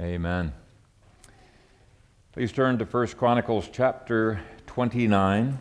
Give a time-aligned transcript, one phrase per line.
[0.00, 0.52] Amen.
[2.30, 5.58] Please turn to 1 Chronicles chapter 29.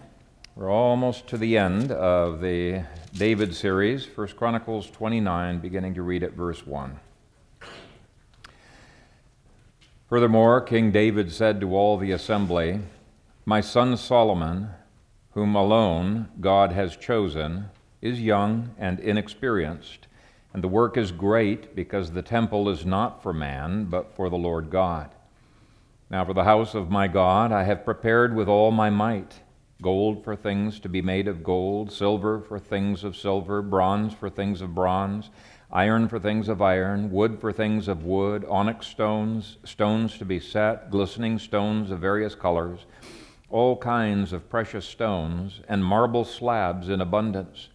[0.55, 2.83] We're almost to the end of the
[3.15, 6.99] David series, 1 Chronicles 29, beginning to read at verse 1.
[10.07, 12.81] Furthermore, King David said to all the assembly,
[13.43, 14.69] My son Solomon,
[15.31, 17.71] whom alone God has chosen,
[18.03, 20.05] is young and inexperienced
[20.53, 24.37] and the work is great because the temple is not for man, but for the
[24.37, 25.09] Lord God.
[26.09, 29.41] Now, for the house of my God, I have prepared with all my might
[29.81, 34.29] gold for things to be made of gold, silver for things of silver, bronze for
[34.29, 35.29] things of bronze,
[35.71, 40.39] iron for things of iron, wood for things of wood, onyx stones, stones to be
[40.39, 42.85] set, glistening stones of various colors,
[43.49, 47.69] all kinds of precious stones, and marble slabs in abundance.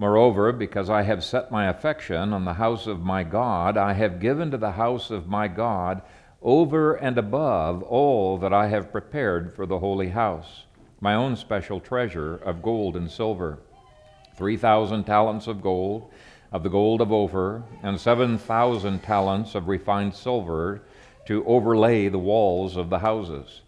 [0.00, 4.18] Moreover, because I have set my affection on the house of my God, I have
[4.18, 6.00] given to the house of my God
[6.40, 10.64] over and above all that I have prepared for the holy house,
[11.02, 13.58] my own special treasure of gold and silver,
[14.36, 16.10] 3,000 talents of gold,
[16.50, 20.80] of the gold of Ophir, and 7,000 talents of refined silver
[21.26, 23.60] to overlay the walls of the houses,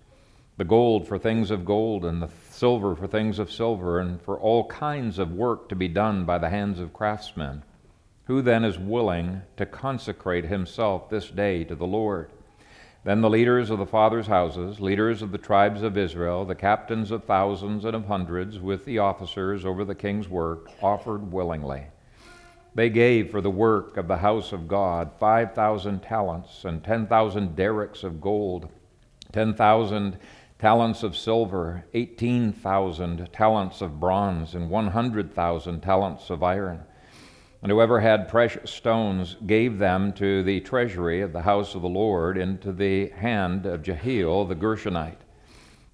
[0.57, 4.39] the gold for things of gold, and the silver for things of silver, and for
[4.39, 7.63] all kinds of work to be done by the hands of craftsmen.
[8.27, 12.31] Who then is willing to consecrate himself this day to the Lord?
[13.05, 17.11] Then the leaders of the fathers' houses, leaders of the tribes of Israel, the captains
[17.11, 21.87] of thousands and of hundreds, with the officers over the king's work, offered willingly.
[22.75, 28.05] They gave for the work of the house of God 5,000 talents and 10,000 darics
[28.05, 28.69] of gold,
[29.33, 30.17] 10,000
[30.63, 36.81] talents of silver, 18,000 talents of bronze, and 100,000 talents of iron.
[37.61, 41.89] And whoever had precious stones gave them to the treasury of the house of the
[41.89, 45.23] Lord into the hand of Jehiel the Gershonite.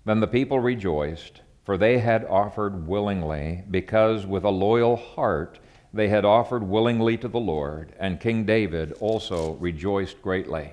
[0.04, 5.60] Then the people rejoiced, for they had offered willingly, because with a loyal heart
[5.94, 10.72] they had offered willingly to the Lord, and King David also rejoiced greatly.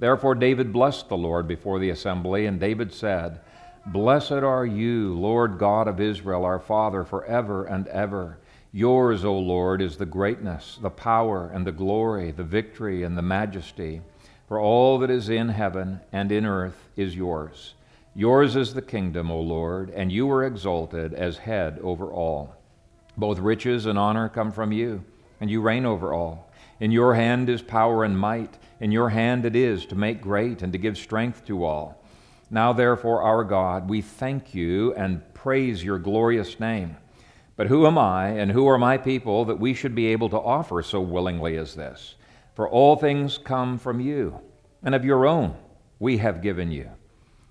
[0.00, 3.40] Therefore David blessed the Lord before the assembly, and David said,
[3.84, 8.38] Blessed are you, Lord God of Israel, our Father, forever and ever.
[8.72, 13.22] Yours, O Lord, is the greatness, the power, and the glory, the victory, and the
[13.22, 14.00] majesty.
[14.48, 17.74] For all that is in heaven and in earth is yours.
[18.14, 22.56] Yours is the kingdom, O Lord, and you are exalted as head over all.
[23.18, 25.04] Both riches and honor come from you,
[25.40, 26.50] and you reign over all.
[26.80, 28.56] In your hand is power and might.
[28.80, 32.02] In your hand it is to make great and to give strength to all.
[32.50, 36.96] Now, therefore, our God, we thank you and praise your glorious name.
[37.56, 40.40] But who am I and who are my people that we should be able to
[40.40, 42.14] offer so willingly as this?
[42.54, 44.40] For all things come from you,
[44.82, 45.54] and of your own
[45.98, 46.90] we have given you.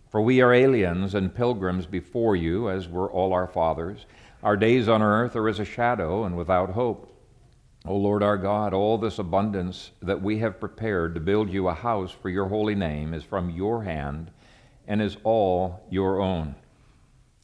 [0.10, 4.08] For we are aliens and pilgrims before you, as were all our fathers.
[4.42, 7.16] Our days on earth are as a shadow and without hope.
[7.90, 11.74] O Lord our God, all this abundance that we have prepared to build you a
[11.74, 14.30] house for your holy name is from your hand
[14.88, 16.54] and is all your own.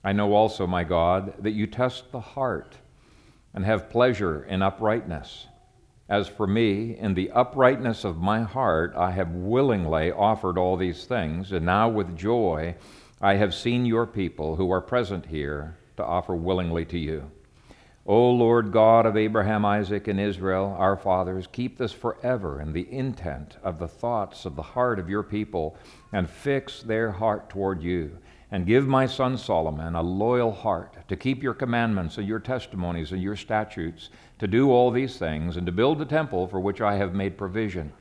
[0.04, 2.78] I know also, my God, that you test the heart
[3.56, 5.48] and have pleasure in uprightness.
[6.08, 11.06] As for me, in the uprightness of my heart, I have willingly offered all these
[11.06, 12.76] things, and now with joy
[13.20, 17.32] I have seen your people who are present here to offer willingly to you.
[18.08, 22.88] O Lord God of Abraham, Isaac, and Israel, our fathers, keep this forever in the
[22.94, 25.76] intent of the thoughts of the heart of your people,
[26.12, 28.16] and fix their heart toward you.
[28.52, 33.12] And give my son Solomon a loyal heart to keep your commandments and your testimonies
[33.12, 36.82] and your statutes, to do all these things, and to build the temple for which
[36.82, 37.92] I have made provision.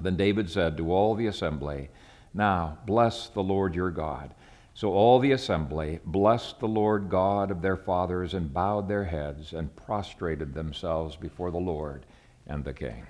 [0.00, 1.90] Then David said to all the assembly,
[2.32, 4.34] Now bless the Lord your God.
[4.74, 9.52] So all the assembly blessed the Lord God of their fathers and bowed their heads
[9.52, 12.04] and prostrated themselves before the Lord
[12.48, 13.06] and the King.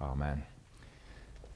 [0.00, 0.44] Amen.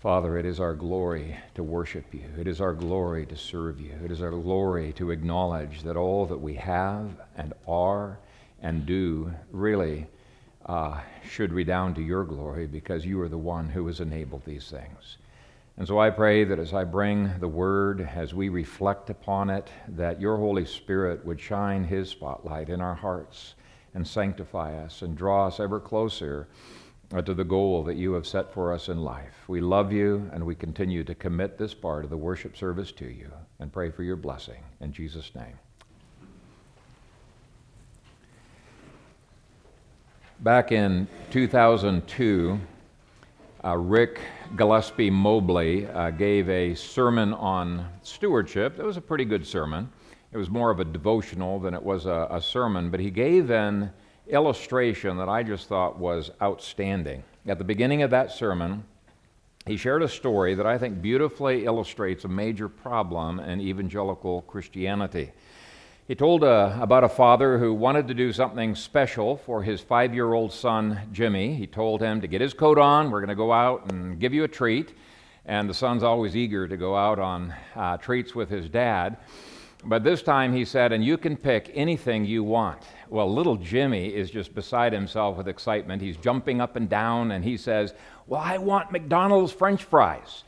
[0.00, 2.24] Father, it is our glory to worship you.
[2.38, 3.94] It is our glory to serve you.
[4.04, 8.18] It is our glory to acknowledge that all that we have and are
[8.60, 10.06] and do really
[10.66, 14.68] uh, should redound to your glory because you are the one who has enabled these
[14.68, 15.18] things.
[15.78, 19.68] And so I pray that as I bring the word, as we reflect upon it,
[19.88, 23.54] that your Holy Spirit would shine his spotlight in our hearts
[23.94, 26.48] and sanctify us and draw us ever closer
[27.12, 29.34] uh, to the goal that you have set for us in life.
[29.48, 33.06] We love you and we continue to commit this part of the worship service to
[33.06, 34.62] you and pray for your blessing.
[34.80, 35.58] In Jesus' name.
[40.40, 42.60] Back in 2002,
[43.64, 44.20] uh, Rick
[44.54, 48.78] Gillespie Mobley uh, gave a sermon on stewardship.
[48.78, 49.90] It was a pretty good sermon.
[50.32, 53.50] It was more of a devotional than it was a, a sermon, but he gave
[53.50, 53.90] an
[54.28, 57.24] illustration that I just thought was outstanding.
[57.46, 58.84] At the beginning of that sermon,
[59.66, 65.32] he shared a story that I think beautifully illustrates a major problem in evangelical Christianity.
[66.08, 70.14] He told uh, about a father who wanted to do something special for his five
[70.14, 71.54] year old son, Jimmy.
[71.54, 74.32] He told him to get his coat on, we're going to go out and give
[74.32, 74.94] you a treat.
[75.46, 79.16] And the son's always eager to go out on uh, treats with his dad.
[79.84, 82.82] But this time he said, and you can pick anything you want.
[83.08, 86.00] Well, little Jimmy is just beside himself with excitement.
[86.00, 87.94] He's jumping up and down and he says,
[88.28, 90.44] Well, I want McDonald's French fries.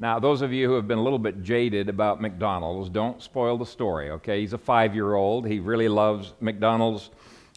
[0.00, 3.58] Now, those of you who have been a little bit jaded about McDonald's, don't spoil
[3.58, 4.40] the story, okay?
[4.40, 5.44] He's a five year old.
[5.44, 7.10] He really loves McDonald's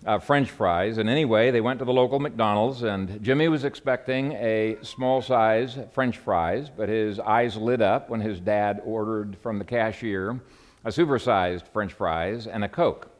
[0.07, 0.97] uh, French fries.
[0.97, 5.77] And anyway, they went to the local McDonald's, and Jimmy was expecting a small size
[5.93, 10.41] French fries, but his eyes lit up when his dad ordered from the cashier
[10.83, 13.11] a supersized French fries and a Coke.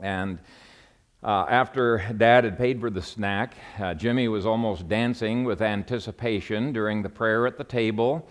[0.00, 0.40] And
[1.22, 6.72] uh, after Dad had paid for the snack, uh, Jimmy was almost dancing with anticipation
[6.72, 8.26] during the prayer at the table.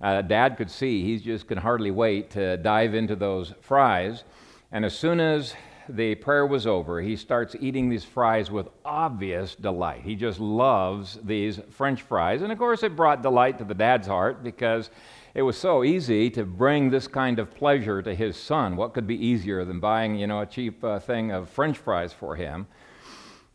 [0.00, 4.24] Uh, Dad could see he just could hardly wait to dive into those fries.
[4.72, 5.54] And as soon as
[5.88, 10.02] the prayer was over, he starts eating these fries with obvious delight.
[10.02, 12.42] He just loves these French fries.
[12.42, 14.90] And of course, it brought delight to the dad's heart because
[15.34, 18.76] it was so easy to bring this kind of pleasure to his son.
[18.76, 22.12] What could be easier than buying, you know, a cheap uh, thing of french fries
[22.12, 22.68] for him?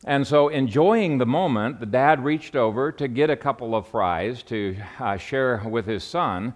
[0.06, 4.44] And so, enjoying the moment, the dad reached over to get a couple of fries
[4.44, 6.54] to uh, share with his son.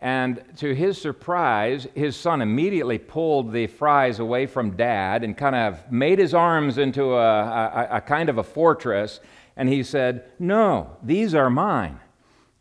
[0.00, 5.56] And to his surprise, his son immediately pulled the fries away from dad and kind
[5.56, 9.18] of made his arms into a, a, a kind of a fortress.
[9.56, 11.98] And he said, No, these are mine.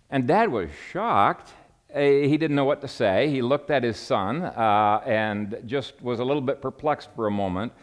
[0.10, 1.54] And dad was shocked
[1.94, 3.30] he didn't know what to say.
[3.30, 7.31] He looked at his son uh, and just was a little bit perplexed for a
[7.31, 7.74] moment.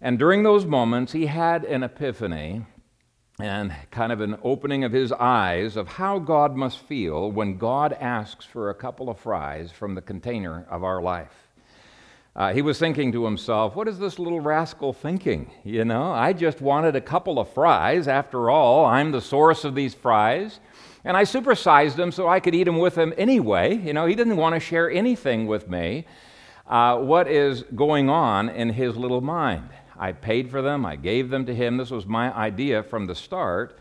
[0.00, 2.66] And during those moments, he had an epiphany
[3.40, 7.92] and kind of an opening of his eyes of how God must feel when God
[7.94, 11.32] asks for a couple of fries from the container of our life.
[12.36, 15.50] Uh, he was thinking to himself, What is this little rascal thinking?
[15.64, 18.08] You know, I just wanted a couple of fries.
[18.08, 20.58] After all, I'm the source of these fries.
[21.04, 23.76] And I supersized him so I could eat them with him anyway.
[23.76, 26.06] You know, he didn't want to share anything with me.
[26.66, 29.68] Uh, what is going on in his little mind?
[29.98, 31.76] I paid for them, I gave them to him.
[31.76, 33.78] This was my idea from the start.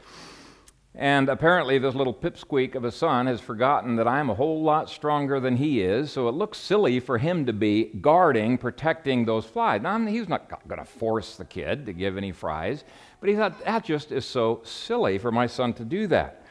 [0.95, 4.91] And apparently, this little pipsqueak of a son has forgotten that I'm a whole lot
[4.91, 9.45] stronger than he is, so it looks silly for him to be guarding, protecting those
[9.45, 9.81] flies.
[9.81, 12.83] Now, he's not going to force the kid to give any fries,
[13.19, 16.42] but he thought that just is so silly for my son to do that.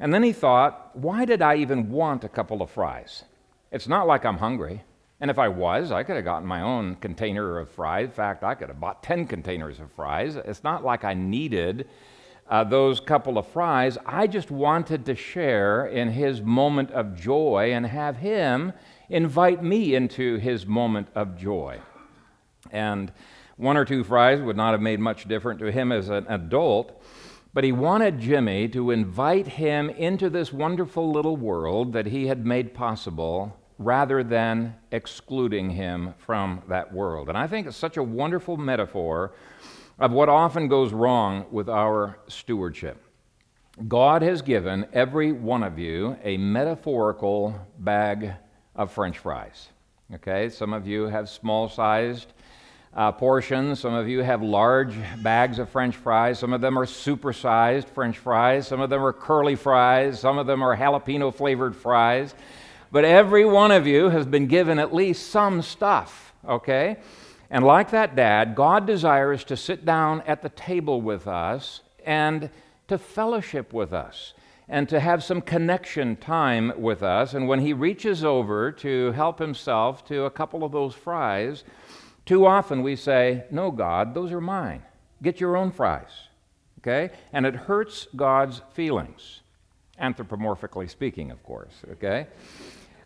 [0.00, 3.24] And then he thought, why did I even want a couple of fries?
[3.70, 4.82] It's not like I'm hungry.
[5.20, 8.06] And if I was, I could have gotten my own container of fries.
[8.06, 10.36] In fact, I could have bought 10 containers of fries.
[10.36, 11.88] It's not like I needed
[12.48, 13.96] uh, those couple of fries.
[14.04, 18.72] I just wanted to share in his moment of joy and have him
[19.08, 21.80] invite me into his moment of joy.
[22.70, 23.12] And
[23.56, 27.02] one or two fries would not have made much difference to him as an adult.
[27.54, 32.44] But he wanted Jimmy to invite him into this wonderful little world that he had
[32.44, 37.28] made possible rather than excluding him from that world.
[37.28, 39.34] And I think it's such a wonderful metaphor
[40.00, 43.00] of what often goes wrong with our stewardship.
[43.86, 48.32] God has given every one of you a metaphorical bag
[48.74, 49.68] of french fries.
[50.12, 52.32] Okay, some of you have small sized
[52.94, 53.80] uh, portions.
[53.80, 56.38] Some of you have large bags of French fries.
[56.38, 58.68] Some of them are supersized French fries.
[58.68, 60.20] Some of them are curly fries.
[60.20, 62.34] Some of them are jalapeno flavored fries.
[62.92, 66.98] But every one of you has been given at least some stuff, okay?
[67.50, 72.50] And like that dad, God desires to sit down at the table with us and
[72.88, 74.34] to fellowship with us
[74.68, 77.34] and to have some connection time with us.
[77.34, 81.64] And when he reaches over to help himself to a couple of those fries,
[82.26, 84.82] too often we say, No, God, those are mine.
[85.22, 86.28] Get your own fries.
[86.80, 87.14] Okay?
[87.32, 89.40] And it hurts God's feelings,
[90.00, 91.74] anthropomorphically speaking, of course.
[91.92, 92.26] Okay?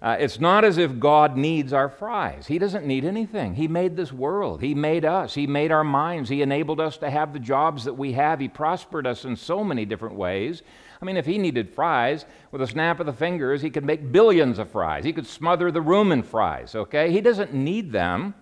[0.01, 2.47] Uh, it's not as if God needs our fries.
[2.47, 3.55] He doesn't need anything.
[3.55, 4.61] He made this world.
[4.61, 5.35] He made us.
[5.35, 6.29] He made our minds.
[6.29, 8.39] He enabled us to have the jobs that we have.
[8.39, 10.63] He prospered us in so many different ways.
[11.03, 14.13] I mean, if he needed fries, with a snap of the fingers, he could make
[14.13, 15.05] billions of fries.
[15.05, 17.11] He could smother the room in fries, okay?
[17.11, 18.35] He doesn't need them.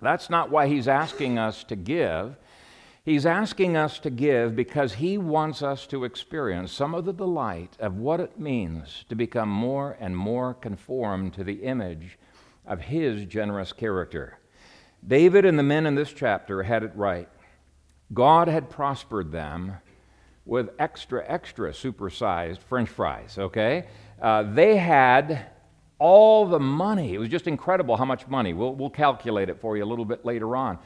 [0.00, 2.36] That's not why he's asking us to give.
[3.06, 7.76] He's asking us to give because He wants us to experience some of the delight
[7.78, 12.18] of what it means to become more and more conformed to the image
[12.66, 14.40] of His generous character.
[15.06, 17.28] David and the men in this chapter had it right.
[18.12, 19.74] God had prospered them
[20.44, 23.86] with extra, extra supersized french fries, okay?
[24.20, 25.46] Uh, they had
[25.98, 27.14] all the money.
[27.14, 28.52] It was just incredible how much money.
[28.52, 30.78] We'll, we'll calculate it for you a little bit later on.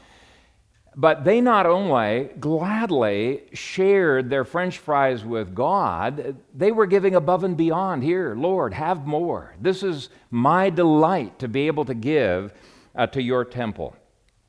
[0.97, 7.45] But they not only gladly shared their french fries with God, they were giving above
[7.45, 8.03] and beyond.
[8.03, 9.55] Here, Lord, have more.
[9.61, 12.53] This is my delight to be able to give
[12.97, 13.97] uh, to your temple.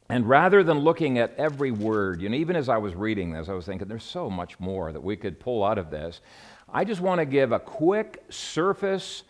[0.09, 3.47] And rather than looking at every word, you know, even as I was reading this,
[3.47, 6.21] I was thinking there's so much more that we could pull out of this.
[6.67, 9.23] I just want to give a quick surface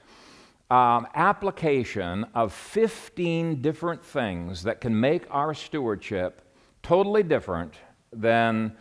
[0.72, 6.42] um, application of 15 different things that can make our stewardship
[6.82, 7.74] totally different
[8.14, 8.78] than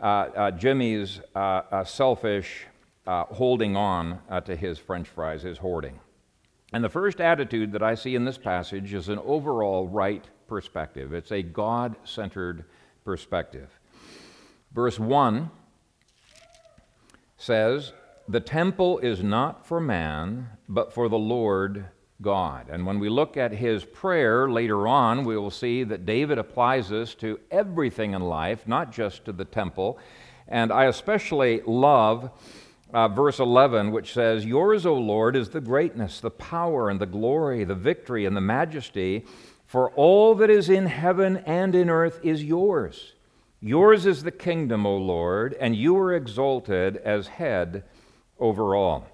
[0.00, 2.66] uh, uh, Jimmy's uh, uh selfish
[3.08, 5.98] uh, holding on uh, to his french fries, his hoarding.
[6.72, 11.12] And the first attitude that I see in this passage is an overall right perspective.
[11.12, 12.64] It's a God centered
[13.04, 13.68] perspective.
[14.72, 15.50] Verse 1
[17.36, 17.92] says,
[18.32, 21.84] The temple is not for man, but for the Lord
[22.22, 22.70] God.
[22.70, 26.88] And when we look at his prayer later on, we will see that David applies
[26.88, 29.98] this to everything in life, not just to the temple.
[30.48, 32.30] And I especially love
[32.94, 37.04] uh, verse 11, which says, Yours, O Lord, is the greatness, the power, and the
[37.04, 39.26] glory, the victory, and the majesty,
[39.66, 43.12] for all that is in heaven and in earth is yours.
[43.60, 47.84] Yours is the kingdom, O Lord, and you are exalted as head
[48.42, 49.06] over all.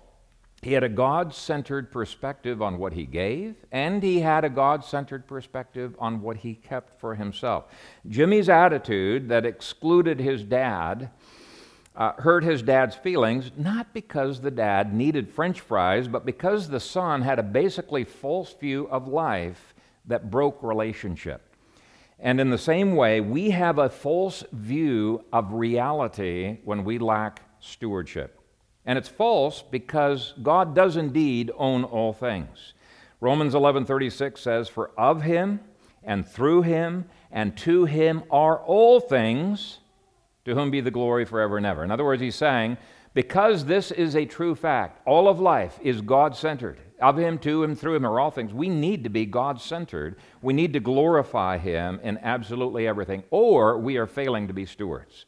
[0.62, 4.85] He had a God centered perspective on what he gave, and he had a God
[4.85, 7.66] centered perspective on what he kept for himself.
[8.08, 11.11] Jimmy's attitude that excluded his dad
[11.94, 16.78] uh, hurt his dad's feelings, not because the dad needed french fries, but because the
[16.78, 19.75] son had a basically false view of life
[20.06, 21.42] that broke relationship.
[22.20, 27.42] And in the same way, we have a false view of reality when we lack
[27.58, 28.38] stewardship.
[28.88, 32.73] And it's false because God does indeed own all things.
[33.21, 35.61] Romans 11:36 says, "For of him
[36.02, 39.80] and through him and to him are all things,
[40.47, 42.78] to whom be the glory forever and ever." In other words, he's saying,
[43.12, 46.80] because this is a true fact, all of life is God centered.
[46.99, 48.54] Of him, to him, through him are all things.
[48.54, 50.16] We need to be God centered.
[50.40, 55.26] We need to glorify him in absolutely everything, or we are failing to be stewards.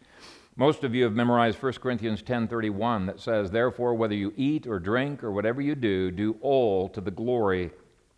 [0.57, 4.79] Most of you have memorized 1 Corinthians 10:31 that says, "Therefore whether you eat or
[4.79, 7.71] drink or whatever you do, do all to the glory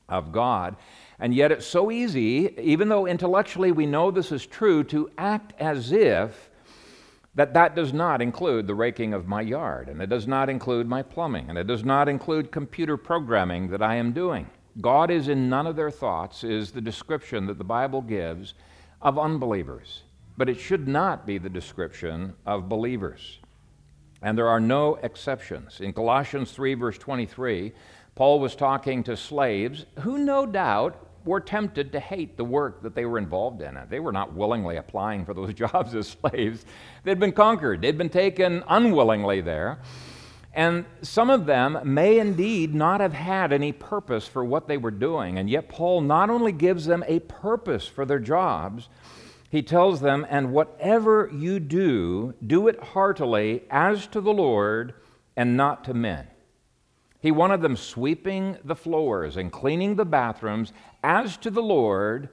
[0.08, 0.76] of God."
[1.18, 5.52] And yet it's so easy, even though intellectually we know this is true, to act
[5.60, 6.50] as if
[7.34, 10.88] that that does not include the raking of my yard, and it does not include
[10.88, 14.48] my plumbing, and it does not include computer programming that I am doing.
[14.80, 18.54] God is in none of their thoughts, is the description that the Bible gives
[19.00, 20.02] of unbelievers
[20.36, 23.38] but it should not be the description of believers.
[24.22, 25.80] And there are no exceptions.
[25.80, 27.72] In Colossians 3, verse 23,
[28.14, 32.94] Paul was talking to slaves who no doubt were tempted to hate the work that
[32.94, 33.78] they were involved in.
[33.88, 36.64] They were not willingly applying for those jobs as slaves.
[37.04, 39.80] They'd been conquered, they'd been taken unwillingly there.
[40.54, 44.90] And some of them may indeed not have had any purpose for what they were
[44.90, 45.38] doing.
[45.38, 48.90] And yet, Paul not only gives them a purpose for their jobs,
[49.52, 54.94] he tells them, And whatever you do, do it heartily as to the Lord
[55.36, 56.26] and not to men.
[57.20, 60.72] He wanted them sweeping the floors and cleaning the bathrooms
[61.04, 62.30] as to the Lord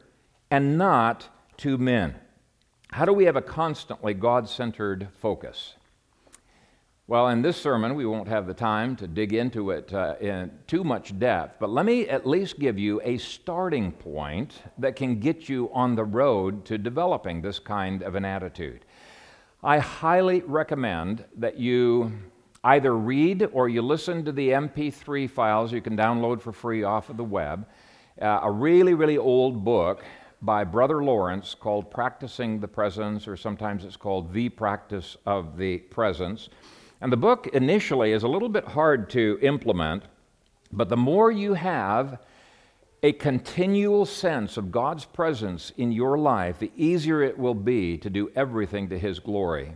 [0.49, 2.15] and not to men.
[2.91, 5.73] How do we have a constantly God centered focus?
[7.09, 10.51] Well, in this sermon, we won't have the time to dig into it uh, in
[10.67, 15.19] too much depth, but let me at least give you a starting point that can
[15.19, 18.85] get you on the road to developing this kind of an attitude.
[19.63, 22.11] I highly recommend that you
[22.63, 27.09] either read or you listen to the MP3 files you can download for free off
[27.09, 27.65] of the web,
[28.21, 30.03] uh, a really, really old book
[30.43, 35.79] by Brother Lawrence called Practicing the Presence, or sometimes it's called The Practice of the
[35.79, 36.49] Presence.
[37.01, 40.03] And the book initially is a little bit hard to implement,
[40.71, 42.19] but the more you have
[43.01, 48.09] a continual sense of God's presence in your life, the easier it will be to
[48.09, 49.75] do everything to His glory.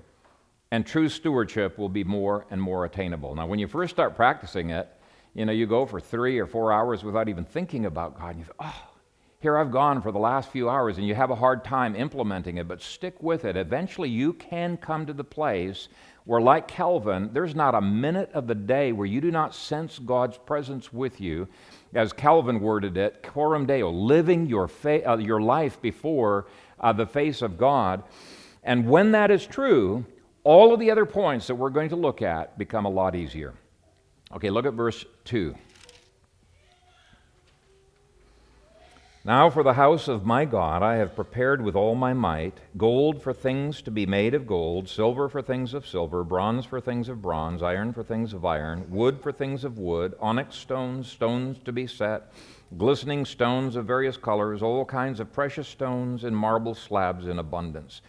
[0.72, 3.36] And true stewardship will be more and more attainable.
[3.36, 4.90] Now, when you first start practicing it,
[5.34, 8.40] you know, you go for three or four hours without even thinking about God, and
[8.40, 8.90] you think, oh,
[9.44, 12.58] here I've gone for the last few hours and you have a hard time implementing
[12.58, 13.58] it, but stick with it.
[13.58, 15.90] Eventually, you can come to the place
[16.26, 20.00] where, like Calvin, there's not a minute of the day where you do not sense
[20.00, 21.48] God's presence with you.
[21.94, 26.48] As Calvin worded it, coram deo, living your, fa- uh, your life before
[26.80, 28.04] uh, the face of God.
[28.64, 30.06] And when that is true,
[30.44, 33.54] all of the other points that we're going to look at become a lot easier.
[34.34, 35.56] Okay, look at verse 2.
[39.26, 43.22] Now for the house of my God I have prepared with all my might gold
[43.22, 47.08] for things to be made of gold, silver for things of silver, bronze for things
[47.08, 51.58] of bronze, iron for things of iron, wood for things of wood, onyx stones, stones
[51.64, 52.34] to be set,
[52.78, 58.02] glistening stones of various colors, all kinds of precious stones, and marble slabs in abundance.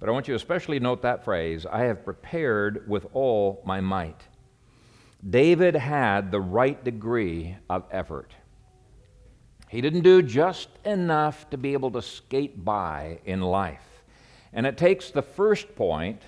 [0.00, 3.82] But I want you to especially note that phrase I have prepared with all my
[3.82, 4.22] might.
[5.28, 8.32] David had the right degree of effort.
[9.72, 14.04] He didn't do just enough to be able to skate by in life.
[14.52, 16.20] And it takes the first point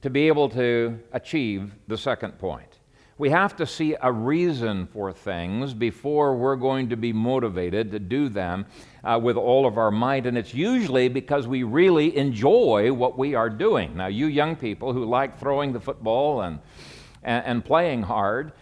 [0.00, 2.78] to be able to achieve the second point.
[3.18, 7.98] We have to see a reason for things before we're going to be motivated to
[7.98, 8.64] do them
[9.04, 10.24] uh, with all of our might.
[10.24, 13.94] And it's usually because we really enjoy what we are doing.
[13.94, 16.60] Now, you young people who like throwing the football and,
[17.22, 18.52] and, and playing hard,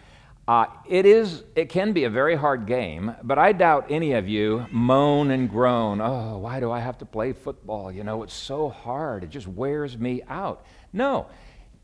[0.47, 4.29] uh, it is it can be a very hard game but i doubt any of
[4.29, 7.91] you moan and groan oh why do i have to play football?
[7.91, 9.23] You know it's so hard.
[9.23, 10.65] It just wears me out.
[10.93, 11.27] No.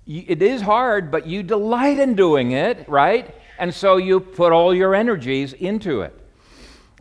[0.06, 3.36] It is hard but you delight in doing it right?
[3.60, 6.18] And so you put all your energies into it.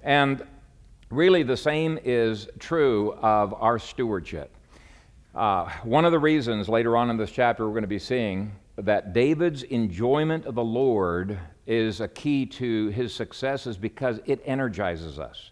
[0.02, 0.44] And
[1.10, 4.54] really the same is true of our stewardship.
[5.34, 8.52] Uh, one of the reasons later on in this chapter we're going to be seeing
[8.76, 14.42] that David's enjoyment of the Lord is a key to his success is because it
[14.44, 15.50] energizes us.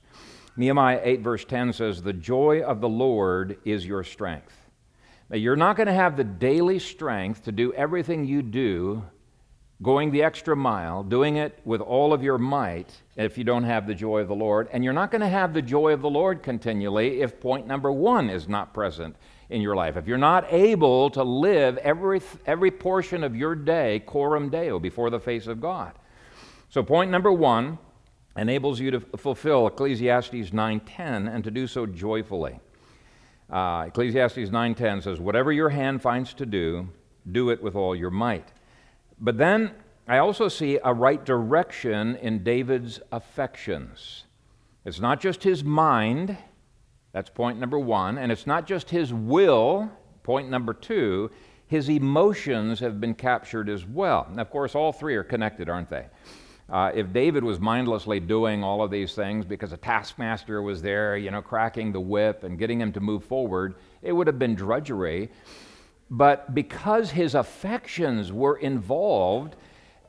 [0.56, 4.56] Nehemiah 8, verse 10 says, The joy of the Lord is your strength.
[5.30, 9.04] Now, you're not going to have the daily strength to do everything you do,
[9.80, 13.86] going the extra mile, doing it with all of your might, if you don't have
[13.86, 14.68] the joy of the Lord.
[14.72, 17.92] And you're not going to have the joy of the Lord continually if point number
[17.92, 19.14] one is not present
[19.50, 19.96] in your life.
[19.96, 25.10] If you're not able to live every, every portion of your day coram deo before
[25.10, 25.92] the face of God.
[26.70, 27.78] So, point number one
[28.36, 32.60] enables you to fulfill Ecclesiastes 9:10 and to do so joyfully.
[33.50, 36.88] Uh, Ecclesiastes 9:10 says, "Whatever your hand finds to do,
[37.28, 38.52] do it with all your might."
[39.20, 39.72] But then
[40.06, 44.26] I also see a right direction in David's affections.
[44.84, 46.36] It's not just his mind,
[47.10, 48.16] that's point number one.
[48.16, 49.90] And it's not just his will,
[50.22, 51.32] point number two,
[51.66, 54.28] his emotions have been captured as well.
[54.30, 56.06] And of course, all three are connected, aren't they?
[56.70, 61.16] Uh, if David was mindlessly doing all of these things because a taskmaster was there,
[61.16, 64.54] you know, cracking the whip and getting him to move forward, it would have been
[64.54, 65.30] drudgery.
[66.10, 69.56] But because his affections were involved,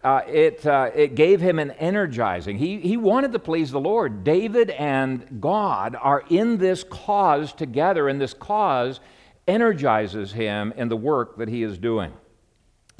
[0.03, 2.57] uh, it, uh, it gave him an energizing.
[2.57, 4.23] He, he wanted to please the Lord.
[4.23, 8.99] David and God are in this cause together, and this cause
[9.47, 12.13] energizes him in the work that he is doing.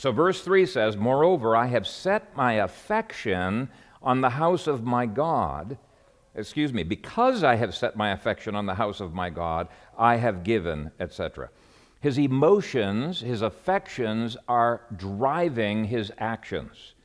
[0.02, 3.70] So, verse 3 says, Moreover, I have set my affection
[4.02, 5.78] on the house of my God.
[6.34, 10.16] Excuse me, because I have set my affection on the house of my God, I
[10.16, 11.52] have given, etc.
[12.00, 16.96] His emotions, his affections are driving his actions.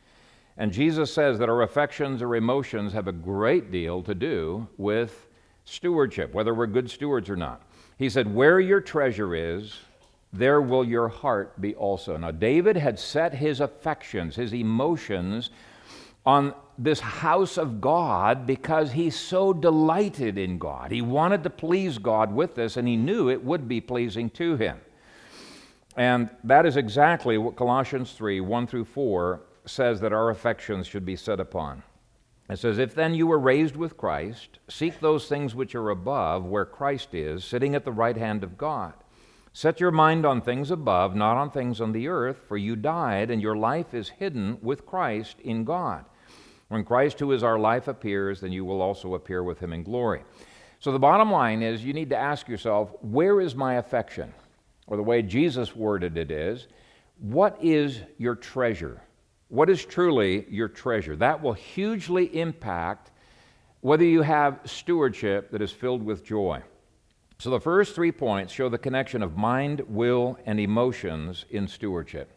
[0.57, 5.29] And Jesus says that our affections or emotions have a great deal to do with
[5.67, 7.61] stewardship, whether we're good stewards or not.
[7.99, 9.81] He said, Where your treasure is,
[10.37, 12.17] there will your heart be also.
[12.17, 15.51] Now, David had set his affections, his emotions,
[16.25, 20.91] on this house of God because he so delighted in God.
[20.91, 24.57] He wanted to please God with this, and he knew it would be pleasing to
[24.57, 24.81] him.
[25.97, 31.07] And that is exactly what Colossians 3 1 through 4 says that our affections should
[31.07, 31.83] be set upon.
[32.49, 36.45] It says, If then you were raised with Christ, seek those things which are above,
[36.45, 38.93] where Christ is, sitting at the right hand of God.
[39.57, 43.31] Set your mind on things above, not on things on the earth, for you died,
[43.31, 46.05] and your life is hidden with Christ in God.
[46.69, 49.83] When Christ, who is our life, appears, then you will also appear with him in
[49.83, 50.25] glory.
[50.79, 54.35] So the bottom line is you need to ask yourself, where is my affection?
[54.87, 56.69] or the way Jesus worded it is,
[57.19, 59.03] what is your treasure?
[59.49, 61.17] What is truly your treasure?
[61.17, 63.11] That will hugely impact
[63.81, 66.63] whether you have stewardship that is filled with joy.
[67.39, 72.31] So the first three points show the connection of mind, will, and emotions in stewardship.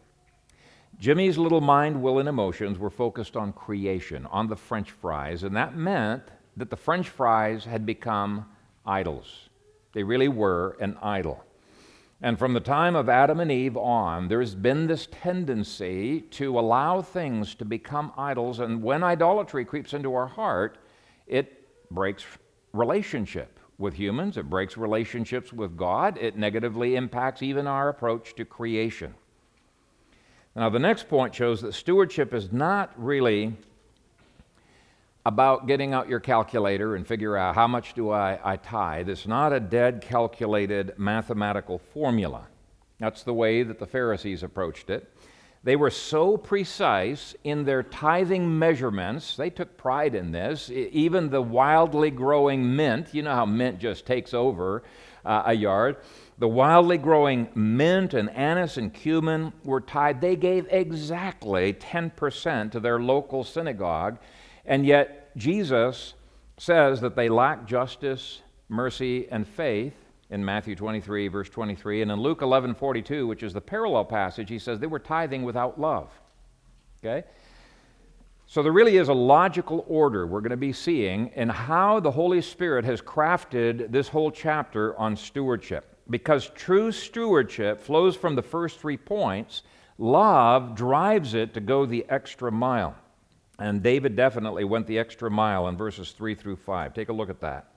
[0.99, 5.55] Jimmy's little mind, will, and emotions were focused on creation, on the french fries, and
[5.55, 6.23] that meant
[6.57, 8.45] that the French fries had become
[8.85, 9.47] idols.
[9.93, 11.45] They really were an idol.
[12.21, 17.01] And from the time of Adam and Eve on, there's been this tendency to allow
[17.01, 18.59] things to become idols.
[18.59, 20.77] And when idolatry creeps into our heart,
[21.25, 22.25] it breaks
[22.73, 28.46] relationship with humans, it breaks relationships with God, it negatively impacts even our approach to
[28.46, 29.15] creation.
[30.56, 33.56] Now, the next point shows that stewardship is not really
[35.26, 39.10] about getting out your calculator and figure out how much do I, I tithe.
[39.10, 42.48] It's not a dead calculated mathematical formula.
[43.00, 45.10] That's the way that the Pharisees approached it.
[45.62, 50.69] They were so precise in their tithing measurements, they took pride in this.
[50.69, 54.84] Even the wildly growing mint, you know how mint just takes over
[55.26, 55.98] uh, a yard,
[56.38, 60.22] the wildly growing mint and anise and cumin were tied.
[60.22, 64.17] They gave exactly 10% to their local synagogue,
[64.65, 66.13] and yet Jesus
[66.58, 69.98] says that they lack justice, mercy, and faith
[70.30, 72.02] in Matthew 23, verse 23.
[72.02, 75.44] And in Luke 11, 42, which is the parallel passage, he says they were tithing
[75.44, 76.12] without love.
[77.00, 77.28] Okay?
[78.46, 82.12] So there really is a logical order we're going to be seeing in how the
[82.12, 88.42] Holy Spirit has crafted this whole chapter on stewardship because true stewardship flows from the
[88.42, 89.63] first three points.
[90.00, 92.96] Love drives it to go the extra mile.
[93.60, 96.94] And David definitely went the extra mile in verses 3 through 5.
[96.94, 97.68] Take a look at that.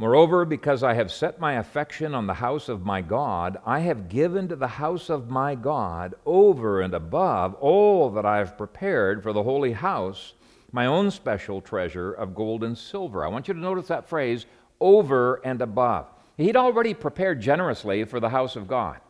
[0.00, 4.08] Moreover, because I have set my affection on the house of my God, I have
[4.08, 9.22] given to the house of my God over and above all that I have prepared
[9.22, 10.32] for the holy house
[10.72, 13.26] my own special treasure of gold and silver.
[13.26, 14.46] I want you to notice that phrase,
[14.80, 16.06] over and above.
[16.38, 19.00] He'd already prepared generously for the house of God.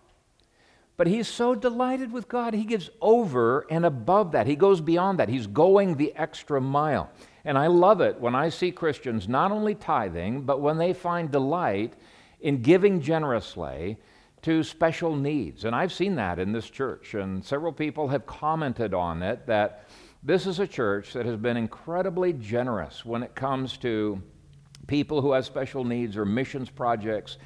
[0.96, 4.48] But he's so delighted with God, he gives over and above that.
[4.48, 5.29] He goes beyond that.
[5.29, 7.12] He's going the extra mile.
[7.44, 11.31] And I love it when I see Christians not only tithing, but when they find
[11.31, 11.94] delight
[12.40, 13.98] in giving generously
[14.42, 15.64] to special needs.
[15.64, 19.88] And I've seen that in this church, and several people have commented on it that
[20.22, 24.22] this is a church that has been incredibly generous when it comes to
[24.87, 27.38] people who have special needs or missions projects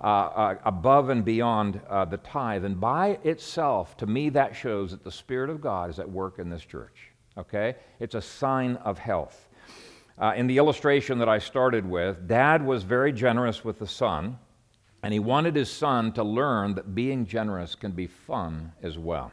[0.00, 2.64] uh, uh, above and beyond uh, the tithe.
[2.64, 6.38] And by itself, to me, that shows that the Spirit of God is at work
[6.38, 7.11] in this church.
[7.36, 7.76] Okay?
[8.00, 9.48] It's a sign of health.
[10.18, 14.38] Uh, in the illustration that I started with, dad was very generous with the son,
[15.02, 19.32] and he wanted his son to learn that being generous can be fun as well.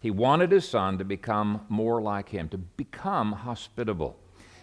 [0.00, 4.16] He wanted his son to become more like him, to become hospitable.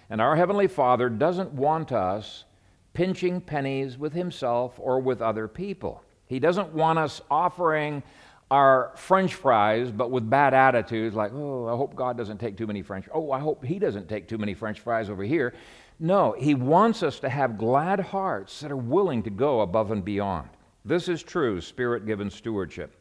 [0.10, 2.46] And our Heavenly Father doesn't want us
[2.94, 6.04] pinching pennies with Himself or with other people.
[6.26, 8.04] He doesn't want us offering
[8.52, 12.68] our French fries, but with bad attitudes, like, oh, I hope God doesn't take too
[12.68, 13.08] many French.
[13.14, 15.54] Oh, I hope He doesn't take too many French fries over here.
[16.00, 20.04] No, He wants us to have glad hearts that are willing to go above and
[20.04, 20.50] beyond.
[20.84, 22.96] This is true spirit given stewardship.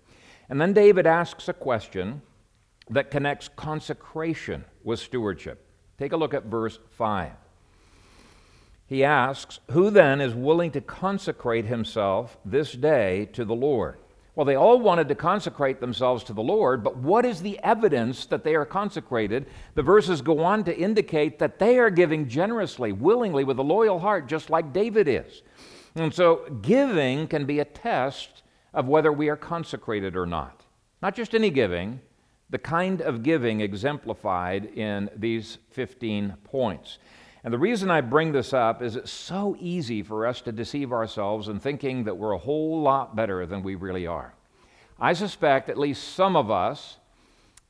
[0.50, 2.22] And then David asks a question
[2.90, 5.64] that connects consecration with stewardship.
[5.98, 7.32] Take a look at verse 5.
[8.86, 13.98] He asks, Who then is willing to consecrate himself this day to the Lord?
[14.38, 18.24] Well, they all wanted to consecrate themselves to the Lord, but what is the evidence
[18.26, 19.46] that they are consecrated?
[19.74, 23.98] The verses go on to indicate that they are giving generously, willingly, with a loyal
[23.98, 25.42] heart, just like David is.
[25.96, 30.62] And so, giving can be a test of whether we are consecrated or not.
[31.02, 31.98] Not just any giving,
[32.48, 36.98] the kind of giving exemplified in these 15 points.
[37.44, 40.92] And the reason I bring this up is it's so easy for us to deceive
[40.92, 44.34] ourselves in thinking that we're a whole lot better than we really are.
[45.00, 46.96] I suspect at least some of us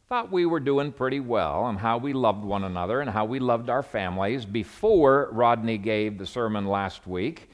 [0.09, 3.39] thought we were doing pretty well on how we loved one another and how we
[3.39, 7.51] loved our families before Rodney gave the sermon last week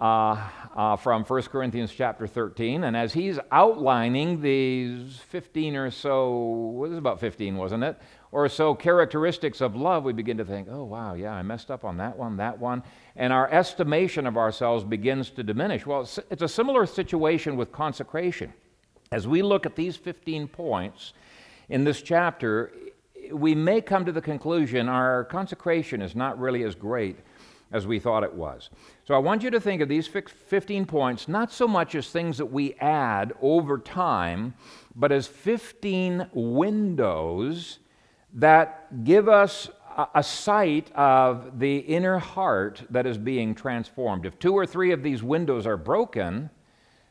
[0.00, 2.84] uh, uh, from 1 Corinthians chapter 13.
[2.84, 7.98] And as he's outlining these 15 or so, what was about 15, wasn't it?
[8.32, 11.84] Or so characteristics of love, we begin to think, oh, wow, yeah, I messed up
[11.84, 12.84] on that one, that one.
[13.16, 15.84] And our estimation of ourselves begins to diminish.
[15.84, 18.52] Well, it's, a similar situation with consecration.
[19.10, 21.12] As we look at these 15 points
[21.68, 22.72] in this chapter,
[23.32, 27.16] we may come to the conclusion our consecration is not really as great
[27.72, 28.70] as we thought it was.
[29.04, 32.38] So I want you to think of these 15 points not so much as things
[32.38, 34.54] that we add over time,
[34.94, 37.80] but as 15 windows
[38.34, 39.70] that give us
[40.14, 44.24] a sight of the inner heart that is being transformed.
[44.24, 46.50] If two or three of these windows are broken,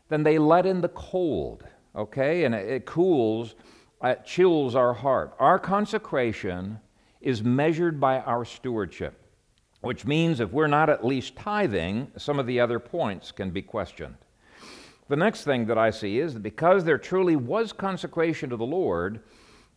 [0.07, 2.45] then they let in the cold, okay?
[2.45, 3.55] And it cools,
[4.03, 5.35] it chills our heart.
[5.39, 6.79] Our consecration
[7.21, 9.15] is measured by our stewardship.
[9.81, 13.61] which means if we're not at least tithing, some of the other points can be
[13.61, 14.15] questioned.
[15.07, 18.65] The next thing that I see is that because there truly was consecration to the
[18.65, 19.21] Lord,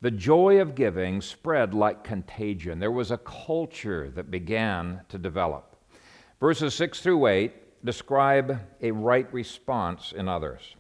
[0.03, 2.81] the joy of giving spread like contagion.
[2.81, 5.77] There was a culture that began to develop.
[6.41, 10.75] Verses 6 through 8 describe a right response in others.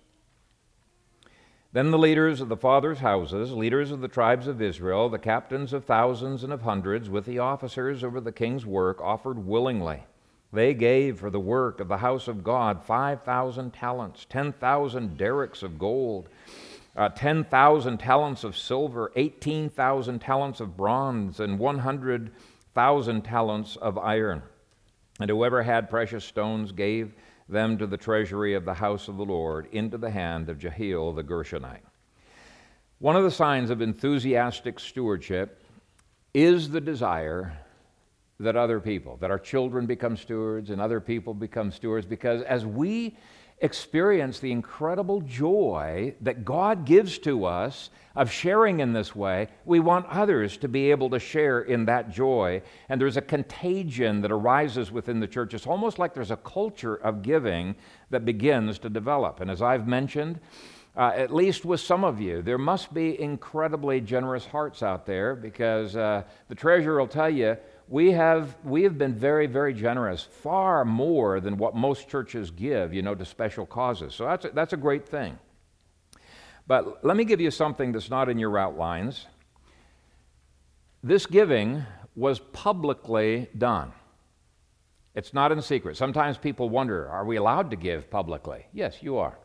[1.72, 5.72] Then the leaders of the fathers' houses, leaders of the tribes of Israel, the captains
[5.72, 10.02] of thousands and of hundreds, with the officers over the king's work, offered willingly.
[10.52, 15.78] They gave for the work of the house of God 5,000 talents, 10,000 darics of
[15.78, 16.28] gold,
[16.96, 24.42] uh, 10,000 talents of silver, 18,000 talents of bronze, and 100,000 talents of iron.
[25.20, 27.14] And whoever had precious stones gave
[27.48, 31.12] them to the treasury of the house of the Lord into the hand of Jehiel
[31.12, 31.82] the Gershonite.
[32.98, 35.64] One of the signs of enthusiastic stewardship
[36.34, 37.52] is the desire
[38.38, 42.64] that other people, that our children become stewards and other people become stewards, because as
[42.64, 43.16] we
[43.62, 49.80] experience the incredible joy that God gives to us of sharing in this way, we
[49.80, 52.60] want others to be able to share in that joy.
[52.88, 55.54] And there's a contagion that arises within the church.
[55.54, 57.74] It's almost like there's a culture of giving
[58.10, 59.40] that begins to develop.
[59.40, 60.40] And as I've mentioned,
[60.94, 65.34] uh, at least with some of you, there must be incredibly generous hearts out there
[65.34, 67.56] because uh, the treasurer will tell you
[67.92, 72.94] we have, we have been very, very generous, far more than what most churches give,
[72.94, 74.14] you know, to special causes.
[74.14, 75.38] So that's a, that's a great thing.
[76.66, 79.26] But let me give you something that's not in your outlines.
[81.02, 81.84] This giving
[82.16, 83.92] was publicly done.
[85.14, 85.98] It's not in secret.
[85.98, 88.64] Sometimes people wonder are we allowed to give publicly?
[88.72, 89.36] Yes, you are.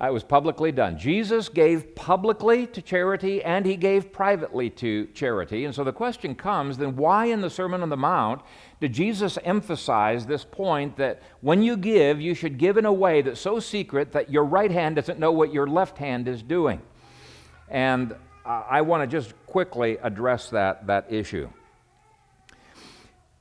[0.00, 0.98] It was publicly done.
[0.98, 5.64] Jesus gave publicly to charity and he gave privately to charity.
[5.64, 8.42] And so the question comes then why in the Sermon on the Mount
[8.80, 13.22] did Jesus emphasize this point that when you give, you should give in a way
[13.22, 16.82] that's so secret that your right hand doesn't know what your left hand is doing?
[17.68, 21.48] And I want to just quickly address that, that issue.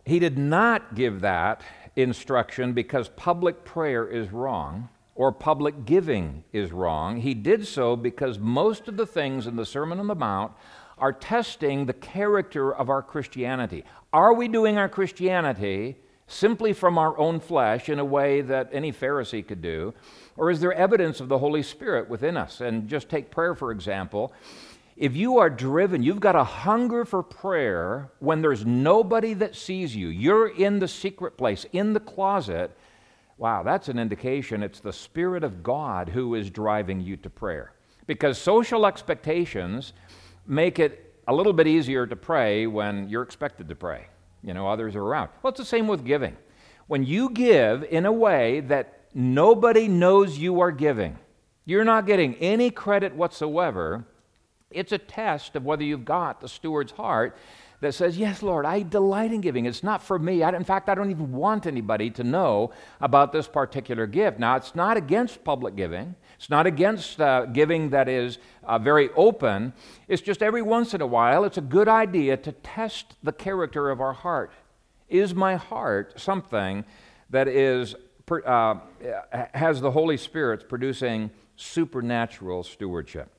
[0.05, 1.63] He did not give that
[1.95, 7.17] instruction because public prayer is wrong or public giving is wrong.
[7.17, 10.53] He did so because most of the things in the Sermon on the Mount
[10.97, 13.83] are testing the character of our Christianity.
[14.11, 15.97] Are we doing our Christianity
[16.27, 19.93] simply from our own flesh in a way that any Pharisee could do?
[20.37, 22.61] Or is there evidence of the Holy Spirit within us?
[22.61, 24.33] And just take prayer, for example.
[24.95, 29.95] If you are driven, you've got a hunger for prayer when there's nobody that sees
[29.95, 32.75] you, you're in the secret place, in the closet
[33.37, 37.73] Wow, that's an indication it's the Spirit of God who is driving you to prayer.
[38.05, 39.93] Because social expectations
[40.45, 44.07] make it a little bit easier to pray when you're expected to pray.
[44.43, 45.29] You know, others are around.
[45.41, 46.35] Well, it's the same with giving.
[46.87, 51.17] When you give in a way that nobody knows you are giving,
[51.65, 54.05] you're not getting any credit whatsoever,
[54.69, 57.37] it's a test of whether you've got the steward's heart
[57.83, 59.65] that says, Yes, Lord, I delight in giving.
[59.65, 60.41] It's not for me.
[60.41, 64.39] I, in fact, I don't even want anybody to know about this particular gift.
[64.39, 69.09] Now, it's not against public giving, it's not against uh, giving that is uh, very
[69.11, 69.73] open.
[70.07, 73.89] It's just every once in a while, it's a good idea to test the character
[73.89, 74.51] of our heart.
[75.09, 76.85] Is my heart something
[77.29, 77.95] that is,
[78.45, 78.75] uh,
[79.53, 83.29] has the Holy Spirit producing supernatural stewardship?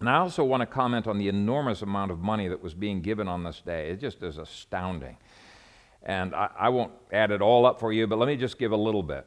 [0.00, 3.02] And I also want to comment on the enormous amount of money that was being
[3.02, 3.90] given on this day.
[3.90, 5.18] It just is astounding.
[6.02, 8.72] And I, I, won't add it all up for you, but let me just give
[8.72, 9.26] a little bit.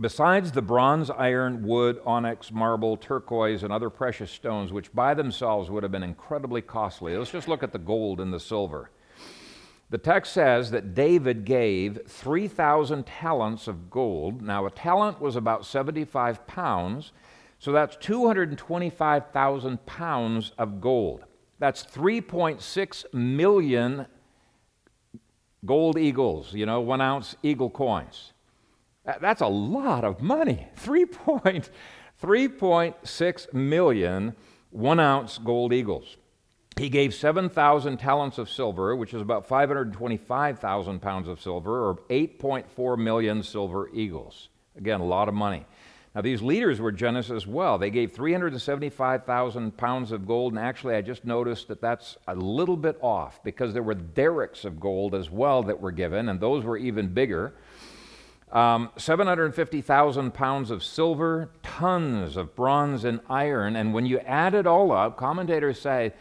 [0.00, 5.70] Besides the bronze, iron, wood, onyx, marble, turquoise, and other precious stones, which by themselves
[5.70, 8.90] would have been incredibly costly, let's just look at the gold and the silver.
[9.90, 14.42] The text says that David gave 3,000 talents of gold.
[14.42, 17.12] Now, a talent was about 75 pounds
[17.58, 21.24] so that's 225,000 pounds of gold.
[21.58, 24.06] That's 3.6 million
[25.64, 28.32] gold eagles, you know, one ounce eagle coins.
[29.20, 30.68] That's a lot of money.
[30.76, 34.36] 3.6 million
[34.70, 36.16] one ounce gold eagles.
[36.76, 42.98] He gave 7,000 talents of silver, which is about 525,000 pounds of silver, or 8.4
[42.98, 44.48] million silver eagles.
[44.76, 45.66] Again, a lot of money.
[46.18, 47.78] Now, these leaders were generous as well.
[47.78, 52.76] They gave 375,000 pounds of gold, and actually, I just noticed that that's a little
[52.76, 56.64] bit off because there were darics of gold as well that were given, and those
[56.64, 57.54] were even bigger.
[58.50, 64.66] Um, 750,000 pounds of silver, tons of bronze and iron, and when you add it
[64.66, 66.12] all up, commentators say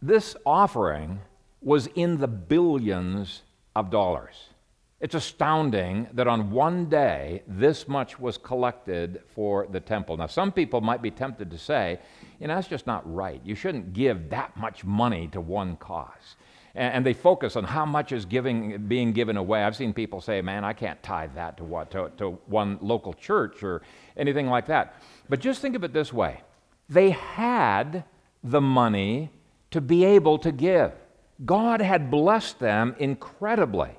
[0.00, 1.18] this offering
[1.60, 3.42] was in the billions
[3.74, 4.49] of dollars.
[5.00, 10.18] It's astounding that on one day this much was collected for the temple.
[10.18, 11.98] Now, some people might be tempted to say,
[12.38, 13.40] you know, that's just not right.
[13.42, 16.36] You shouldn't give that much money to one cause.
[16.74, 19.64] And, they focus on how much is giving, being given away.
[19.64, 21.90] I've seen people say, man, I can't tithe that to what?
[21.92, 23.82] To, to one local church or
[24.16, 25.02] anything like that.
[25.28, 26.42] But just think of it this way
[26.88, 28.04] they had
[28.44, 29.30] the money
[29.70, 30.92] to be able to give.
[31.44, 33.90] God had blessed them incredibly.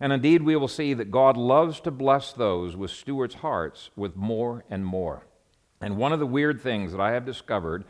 [0.00, 4.14] And indeed, we will see that God loves to bless those with stewards' hearts with
[4.16, 5.26] more and more.
[5.80, 7.84] And one of the weird things that I have discovered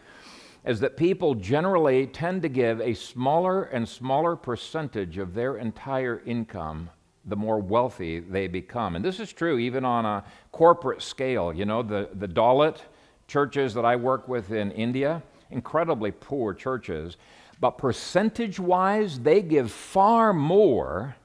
[0.64, 6.22] is that people generally tend to give a smaller and smaller percentage of their entire
[6.26, 6.90] income
[7.24, 8.96] the more wealthy they become.
[8.96, 11.52] And this is true even on a corporate scale.
[11.52, 12.78] You know, the, the Dalit
[13.26, 17.16] churches that I work with in India, incredibly poor churches,
[17.60, 21.16] but percentage wise, they give far more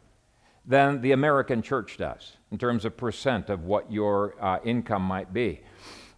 [0.65, 5.33] than the American church does in terms of percent of what your uh, income might
[5.33, 5.61] be.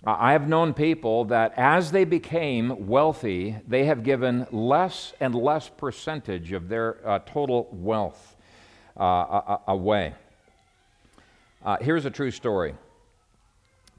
[0.06, 5.34] Uh, I have known people that as they became wealthy, they have given less and
[5.34, 8.36] less percentage of their uh, total wealth
[8.98, 10.14] uh, away.
[11.64, 12.76] Uh, here's a true story.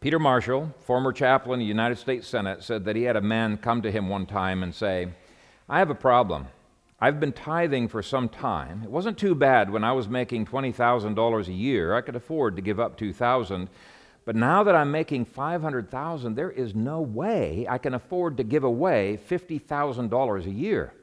[0.00, 3.56] Peter Marshall, former chaplain of the United States Senate, said that he had a man
[3.56, 5.08] come to him one time and say,
[5.66, 6.48] I have a problem.
[7.04, 8.80] I've been tithing for some time.
[8.82, 11.94] It wasn't too bad when I was making $20,000 a year.
[11.94, 13.68] I could afford to give up 2000
[14.24, 18.64] but now that I'm making 500,000, there is no way I can afford to give
[18.64, 20.94] away $50,000 a year.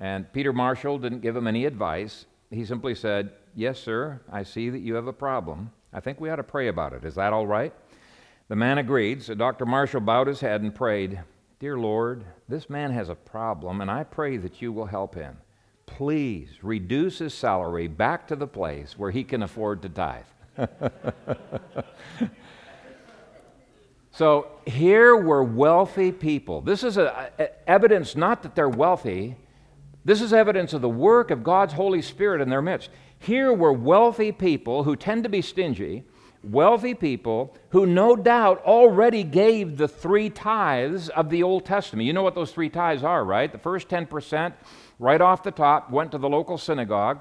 [0.00, 2.24] And Peter Marshall didn't give him any advice.
[2.50, 4.22] He simply said, "Yes, sir.
[4.32, 5.72] I see that you have a problem.
[5.92, 7.04] I think we ought to pray about it.
[7.04, 7.74] Is that all right?"
[8.48, 9.22] The man agreed.
[9.22, 9.66] So Dr.
[9.66, 11.20] Marshall bowed his head and prayed,
[11.60, 15.36] Dear Lord, this man has a problem, and I pray that you will help him.
[15.86, 20.24] Please reduce his salary back to the place where he can afford to tithe.
[24.10, 26.60] so here were wealthy people.
[26.60, 29.36] This is a, a, evidence not that they're wealthy,
[30.04, 32.90] this is evidence of the work of God's Holy Spirit in their midst.
[33.18, 36.04] Here were wealthy people who tend to be stingy
[36.44, 42.06] wealthy people who no doubt already gave the three tithes of the Old Testament.
[42.06, 43.50] You know what those three tithes are, right?
[43.50, 44.52] The first 10%,
[44.98, 47.20] right off the top, went to the local synagogue.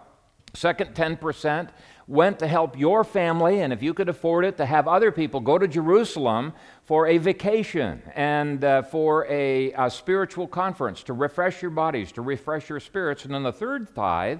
[0.53, 1.69] Second 10%
[2.07, 5.39] went to help your family, and if you could afford it, to have other people
[5.39, 11.61] go to Jerusalem for a vacation and uh, for a, a spiritual conference to refresh
[11.61, 13.25] your bodies, to refresh your spirits.
[13.25, 14.39] And then the third tithe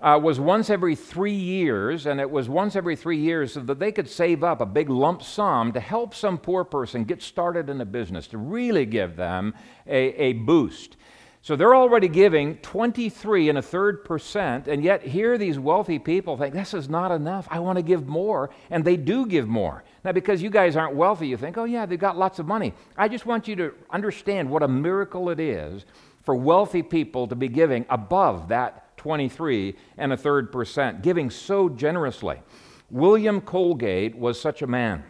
[0.00, 3.80] uh, was once every three years, and it was once every three years so that
[3.80, 7.68] they could save up a big lump sum to help some poor person get started
[7.68, 9.54] in a business, to really give them
[9.86, 10.96] a, a boost.
[11.42, 16.36] So they're already giving 23 and a third percent, and yet here these wealthy people
[16.36, 17.48] think, this is not enough.
[17.50, 19.82] I want to give more, and they do give more.
[20.04, 22.72] Now, because you guys aren't wealthy, you think, oh, yeah, they've got lots of money.
[22.96, 25.86] I just want you to understand what a miracle it is
[26.22, 31.70] for wealthy people to be giving above that 23 and a third percent, giving so
[31.70, 32.42] generously.
[32.90, 35.02] William Colgate was such a man.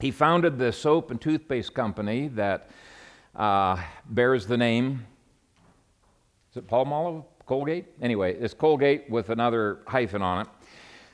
[0.00, 2.70] He founded the soap and toothpaste company that
[3.36, 5.06] uh, bears the name.
[6.50, 7.24] Is it Paul Palmolive?
[7.46, 7.86] Colgate?
[8.02, 10.48] Anyway, it's Colgate with another hyphen on it.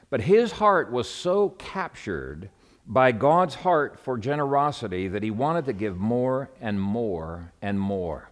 [0.09, 2.48] But his heart was so captured
[2.87, 8.31] by God's heart for generosity that he wanted to give more and more and more.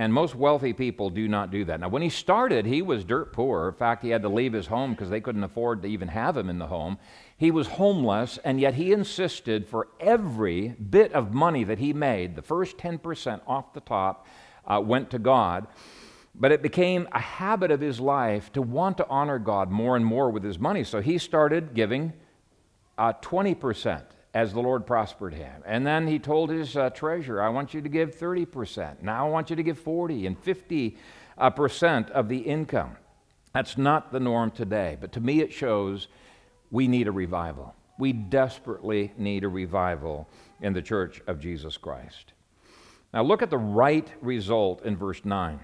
[0.00, 1.80] And most wealthy people do not do that.
[1.80, 3.68] Now, when he started, he was dirt poor.
[3.68, 6.38] In fact, he had to leave his home because they couldn't afford to even have
[6.38, 6.96] him in the home.
[7.36, 12.34] He was homeless, and yet he insisted for every bit of money that he made,
[12.34, 14.26] the first 10% off the top
[14.66, 15.66] uh, went to God.
[16.34, 20.06] But it became a habit of his life to want to honor God more and
[20.06, 20.82] more with his money.
[20.82, 22.14] So he started giving
[22.96, 25.62] uh, 20% as the Lord prospered him.
[25.66, 29.02] And then he told his uh, treasurer, I want you to give 30%.
[29.02, 30.96] Now I want you to give 40 and 50
[31.36, 32.96] uh, percent of the income.
[33.52, 34.96] That's not the norm today.
[35.00, 36.06] But to me, it shows
[36.70, 37.74] we need a revival.
[37.98, 40.28] We desperately need a revival
[40.60, 42.32] in the church of Jesus Christ.
[43.12, 45.60] Now look at the right result in verse 9.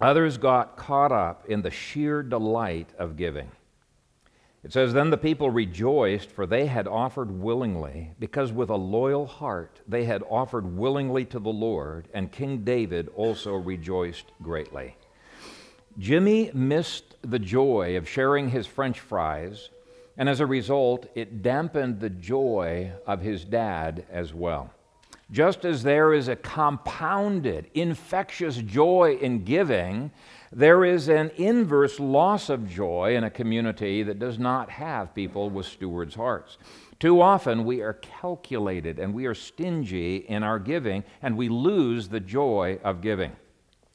[0.00, 3.50] Others got caught up in the sheer delight of giving.
[4.64, 9.26] It says, Then the people rejoiced, for they had offered willingly, because with a loyal
[9.26, 14.96] heart they had offered willingly to the Lord, and King David also rejoiced greatly.
[15.98, 19.68] Jimmy missed the joy of sharing his french fries,
[20.16, 24.72] and as a result, it dampened the joy of his dad as well.
[25.30, 30.12] Just as there is a compounded, infectious joy in giving,
[30.54, 35.48] There is an inverse loss of joy in a community that does not have people
[35.48, 36.58] with stewards' hearts.
[37.00, 42.08] Too often we are calculated and we are stingy in our giving, and we lose
[42.08, 43.32] the joy of giving.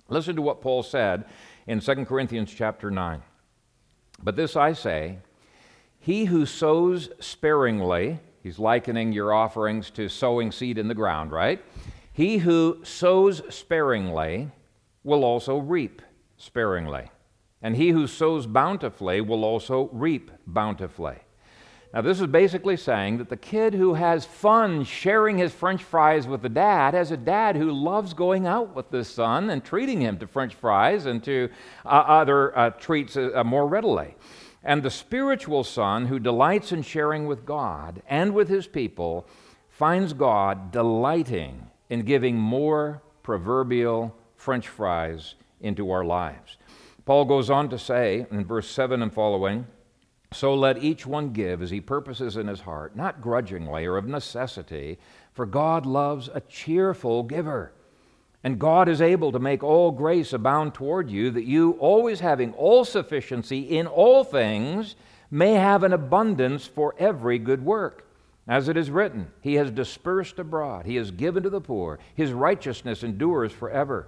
[0.10, 1.26] Listen to what Paul said
[1.68, 3.22] in 2 Corinthians chapter 9.
[4.24, 5.20] But this I say
[6.00, 11.64] He who sows sparingly, he's likening your offerings to sowing seed in the ground, right?
[12.12, 14.50] He who sows sparingly
[15.04, 16.02] will also reap
[16.38, 17.10] sparingly.
[17.62, 21.18] And he who sows bountifully will also reap bountifully.
[21.94, 26.28] Now, this is basically saying that the kid who has fun sharing his french fries
[26.28, 30.02] with the dad has a dad who loves going out with the son and treating
[30.02, 31.50] him to french fries and to
[31.86, 34.16] uh, other uh, treats uh, more readily.
[34.64, 39.26] And the spiritual son who delights in sharing with God and with his people
[39.70, 46.58] finds God delighting in giving more proverbial french fries into our lives.
[47.06, 49.66] Paul goes on to say in verse 7 and following,
[50.34, 54.08] so let each one give as he purposes in his heart, not grudgingly or of
[54.08, 55.00] necessity,
[55.32, 57.72] for God loves a cheerful giver.
[58.44, 62.54] And God is able to make all grace abound toward you, that you, always having
[62.54, 64.96] all sufficiency in all things,
[65.32, 68.06] may have an abundance for every good work.
[68.48, 72.32] As it is written, He has dispersed abroad, He has given to the poor, His
[72.32, 74.08] righteousness endures forever.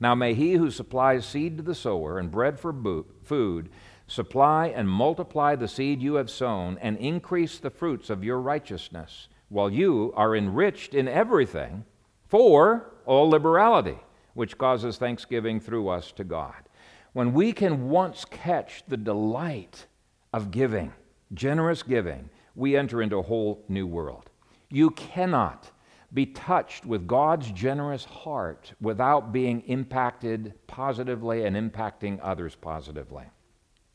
[0.00, 2.74] Now may He who supplies seed to the sower and bread for
[3.22, 3.70] food,
[4.08, 9.28] Supply and multiply the seed you have sown, and increase the fruits of your righteousness,
[9.48, 11.84] while you are enriched in everything
[12.28, 13.98] for all liberality,
[14.34, 16.68] which causes thanksgiving through us to God.
[17.14, 19.86] When we can once catch the delight
[20.32, 20.92] of giving,
[21.34, 24.30] generous giving, we enter into a whole new world.
[24.70, 25.72] You cannot
[26.16, 33.24] be touched with God's generous heart without being impacted positively and impacting others positively.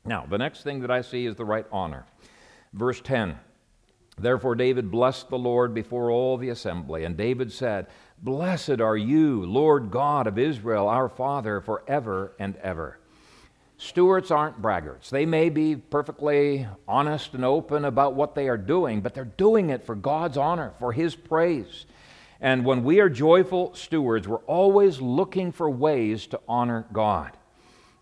[0.06, 2.06] Now, the next thing that I see is the right honor.
[2.74, 3.38] Verse 10
[4.18, 7.88] Therefore, David blessed the Lord before all the assembly, and David said,
[8.22, 13.00] Blessed are you, Lord God of Israel, our Father, forever and ever.
[13.78, 15.10] Stewards aren't braggarts.
[15.10, 19.72] They may be perfectly honest and open about what they are doing, but they're doing
[19.72, 21.88] it for God's honor, for His praise.
[22.42, 27.38] And when we are joyful stewards, we're always looking for ways to honor God.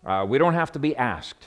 [0.04, 1.44] Uh, we don't have to be asked.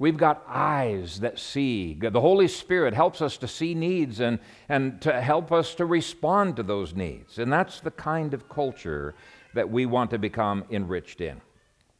[0.00, 1.94] We've got eyes that see.
[1.94, 6.56] The Holy Spirit helps us to see needs and, and to help us to respond
[6.56, 7.38] to those needs.
[7.38, 9.14] And that's the kind of culture
[9.54, 11.40] that we want to become enriched in.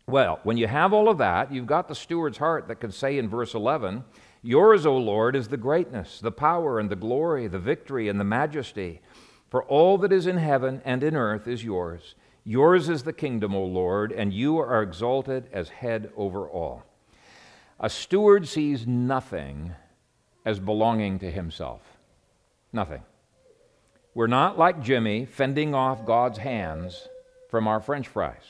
[0.09, 3.19] Well, when you have all of that, you've got the steward's heart that can say
[3.19, 4.05] in verse 11,
[4.43, 8.25] Yours, O Lord, is the greatness, the power, and the glory, the victory, and the
[8.25, 9.01] majesty.
[9.49, 12.14] For all that is in heaven and in earth is yours.
[12.44, 16.84] Yours is the kingdom, O Lord, and you are exalted as head over all.
[17.80, 19.72] A steward sees nothing
[20.44, 21.82] as belonging to himself.
[22.72, 23.03] Nothing.
[24.14, 27.07] We're not like Jimmy fending off God's hands
[27.51, 28.42] from our french fries.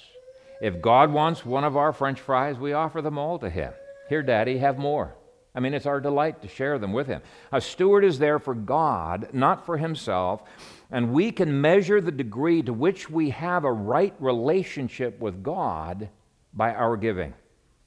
[0.61, 3.73] If God wants one of our french fries, we offer them all to him.
[4.09, 5.15] Here, Daddy, have more.
[5.55, 7.21] I mean, it's our delight to share them with him.
[7.53, 10.43] A steward is there for God, not for himself,
[10.91, 16.09] and we can measure the degree to which we have a right relationship with God
[16.53, 17.35] by our giving.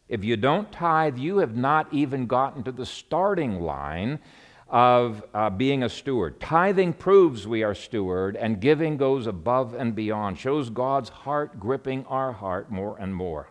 [0.07, 4.19] If you don't tithe, you have not even gotten to the starting line
[4.67, 6.39] of uh, being a steward.
[6.39, 12.05] Tithing proves we are steward, and giving goes above and beyond, shows God's heart gripping
[12.05, 13.49] our heart more and more.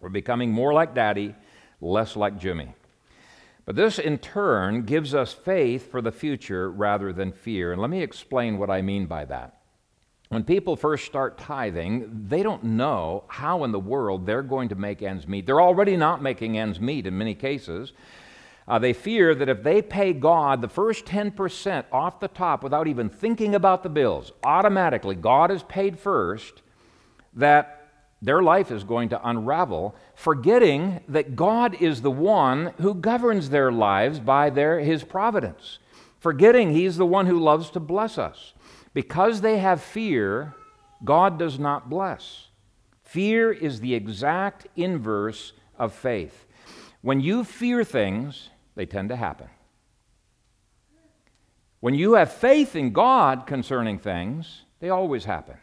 [0.00, 1.34] We're becoming more like Daddy,
[1.80, 2.74] less like Jimmy.
[3.68, 7.70] But this, in turn, gives us faith for the future rather than fear.
[7.70, 9.58] And let me explain what I mean by that
[10.30, 14.74] when people first start tithing, they don't know how in the world they're going to
[14.74, 15.44] make ends meet.
[15.44, 17.92] They're already not making ends meet in many cases.
[18.66, 22.88] Uh, they fear that if they pay God the first 10% off the top without
[22.88, 26.62] even thinking about the bills, automatically, God is paid first,
[27.34, 27.78] that
[28.22, 33.70] their life is going to unravel, forgetting that God is the one who governs their
[33.70, 35.78] lives by their, his providence,
[36.18, 38.52] forgetting He's the one who loves to bless us.
[38.92, 40.56] Because they have fear,
[41.04, 42.48] God does not bless.
[43.04, 46.46] Fear is the exact inverse of faith.
[47.00, 49.46] When you fear things, they tend to happen.
[51.78, 55.58] When you have faith in God concerning things, they always happen.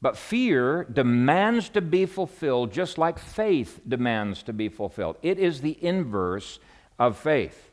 [0.00, 5.16] But fear demands to be fulfilled just like faith demands to be fulfilled.
[5.22, 6.60] It is the inverse
[6.98, 7.70] of faith.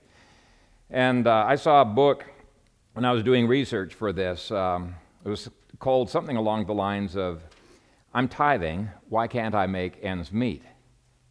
[0.90, 2.26] And uh, I saw a book
[2.94, 4.96] when I was doing research for this, um,
[5.26, 5.50] it was
[5.80, 7.42] called something along the lines of,
[8.14, 10.64] I'm tithing, why can't I make ends meet?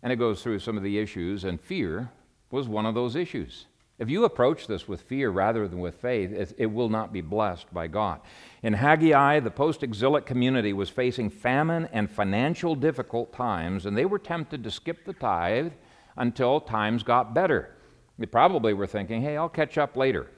[0.03, 2.11] And it goes through some of the issues, and fear
[2.51, 3.65] was one of those issues.
[3.99, 7.73] If you approach this with fear rather than with faith, it, will not be blessed
[7.73, 8.21] by God.
[8.63, 14.05] In Haggai, the post exilic community was facing famine and financial difficult times, and they
[14.05, 15.73] were tempted to skip the tithe
[16.17, 17.77] until times got better.
[18.19, 20.29] They probably were thinking, hey, I'll catch up later.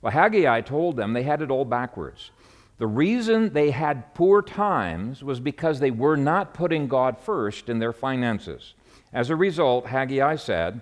[0.00, 2.30] Well, Haggai told them they had it all backwards.
[2.78, 7.78] The reason they had poor times was because they were not putting God first in
[7.78, 8.74] their finances.
[9.12, 10.80] As a result, Haggai said,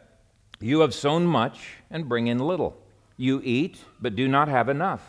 [0.63, 2.77] You have sown much and bring in little.
[3.17, 5.03] You eat, but do not have enough.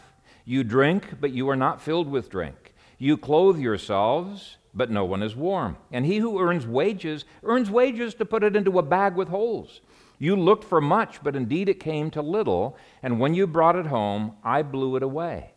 [0.45, 2.74] You drink, but you are not filled with drink.
[2.97, 5.76] You clothe yourselves, but no one is warm.
[5.91, 9.82] And he who earns wages earns wages to put it into a bag with holes.
[10.20, 13.88] You looked for much, but indeed it came to little, and when you brought it
[13.88, 15.52] home, I blew it away.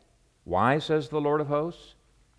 [0.44, 1.94] Why, says the Lord of hosts?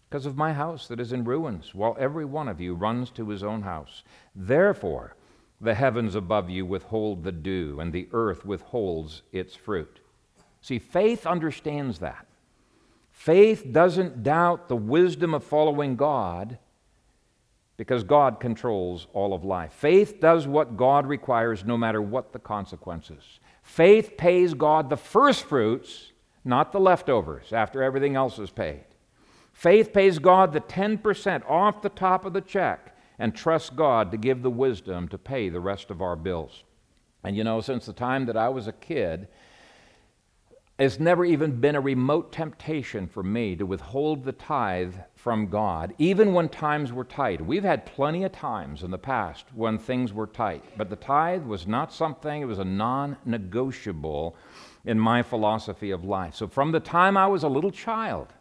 [0.09, 3.29] Because of my house that is in ruins, while every one of you runs to
[3.29, 4.03] his own house.
[4.35, 5.15] Therefore,
[5.61, 9.99] the heavens above you withhold the dew, and the earth withholds its fruit.
[10.61, 12.25] See, faith understands that.
[13.11, 16.57] Faith doesn't doubt the wisdom of following God
[17.77, 19.73] because God controls all of life.
[19.73, 23.39] Faith does what God requires no matter what the consequences.
[23.61, 26.11] Faith pays God the first fruits,
[26.43, 28.85] not the leftovers after everything else is paid.
[29.51, 34.17] Faith pays God the 10% off the top of the check and trust God to
[34.17, 36.63] give the wisdom to pay the rest of our bills.
[37.23, 39.27] And you know, since the time that I was a kid,
[40.77, 45.93] it's never even been a remote temptation for me to withhold the tithe from God,
[45.97, 47.39] even when times were tight.
[47.39, 51.45] We've had plenty of times in the past when things were tight, but the tithe
[51.45, 54.35] was not something, it was a non negotiable
[54.83, 56.35] in my philosophy of life.
[56.35, 58.33] So from the time I was a little child,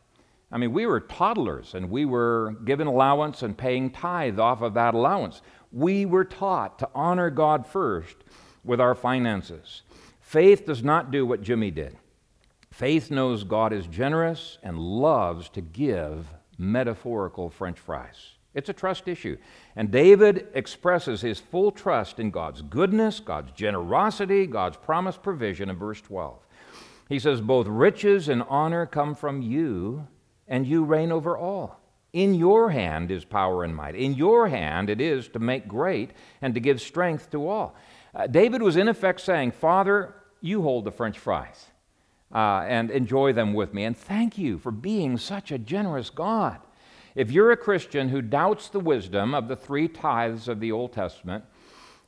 [0.55, 4.75] I mean, we were toddlers and we were given allowance and paying tithe off of
[4.75, 5.43] that allowance.
[5.73, 8.15] We were taught to honor God first
[8.63, 9.83] with our finances.
[10.21, 11.97] Faith does not do what Jimmy did.
[12.71, 18.35] Faith knows God is generous and loves to give metaphorical french fries.
[18.55, 19.37] It's a trust issue.
[19.75, 25.77] And David expresses his full trust in God's goodness, God's generosity, God's promised provision in
[25.77, 26.39] verse 12.
[27.09, 30.07] He says, Both riches and honor come from you,
[30.49, 31.81] and you reign over all.
[32.13, 33.97] In your hand is power and might.
[33.97, 37.75] In your hand it is to make great and to give strength to all.
[38.15, 41.67] Uh, David was in effect saying, Father, you hold the french fries
[42.33, 43.85] uh, and enjoy them with me.
[43.85, 46.59] And thank you for being such a generous God.
[47.15, 50.93] If you're a Christian who doubts the wisdom of the three tithes of the Old
[50.93, 51.45] Testament,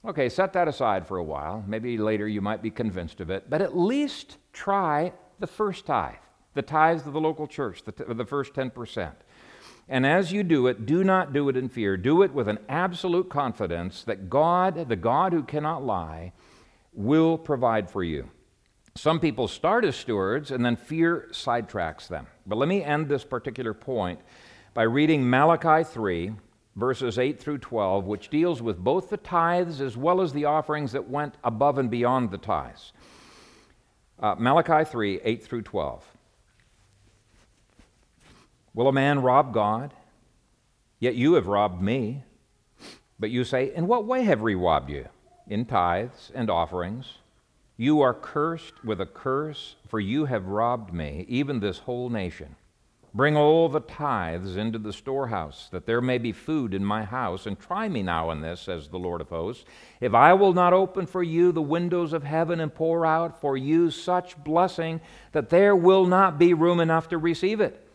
[0.04, 1.64] okay, set that aside for a while.
[1.66, 6.14] Maybe later you might be convinced of it, but at least try the first tithe,
[6.56, 9.12] the tithes of the local church, the, t- the first 10%.
[9.88, 11.96] And as you do it, do not do it in fear.
[11.96, 16.32] Do it with an absolute confidence that God, the God who cannot lie,
[16.92, 18.28] will provide for you.
[18.96, 22.26] Some people start as stewards and then fear sidetracks them.
[22.46, 24.18] But let me end this particular point
[24.74, 26.32] by reading Malachi 3,
[26.74, 30.92] verses 8 through 12, which deals with both the tithes as well as the offerings
[30.92, 32.92] that went above and beyond the tithes.
[34.18, 36.15] Uh, Malachi 3, 8 through 12.
[38.76, 39.94] Will a man rob God?
[41.00, 42.24] Yet you have robbed me.
[43.18, 45.08] But you say, In what way have we robbed you?
[45.48, 47.18] In tithes and offerings.
[47.78, 52.56] You are cursed with a curse, for you have robbed me, even this whole nation.
[53.14, 57.46] Bring all the tithes into the storehouse, that there may be food in my house,
[57.46, 59.64] and try me now in this, says the Lord of hosts,
[60.02, 63.56] if I will not open for you the windows of heaven and pour out for
[63.56, 65.00] you such blessing
[65.32, 67.85] that there will not be room enough to receive it.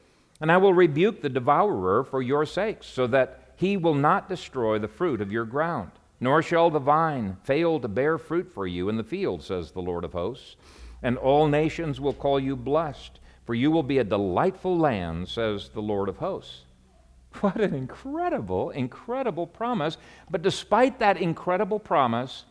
[0.41, 4.79] And I will rebuke the devourer for your sakes, so that he will not destroy
[4.79, 5.91] the fruit of your ground.
[6.19, 9.81] Nor shall the vine fail to bear fruit for you in the field, says the
[9.81, 10.55] Lord of hosts.
[11.03, 15.69] And all nations will call you blessed, for you will be a delightful land, says
[15.69, 16.61] the Lord of hosts.
[17.39, 19.97] What an incredible, incredible promise.
[20.29, 22.45] But despite that incredible promise,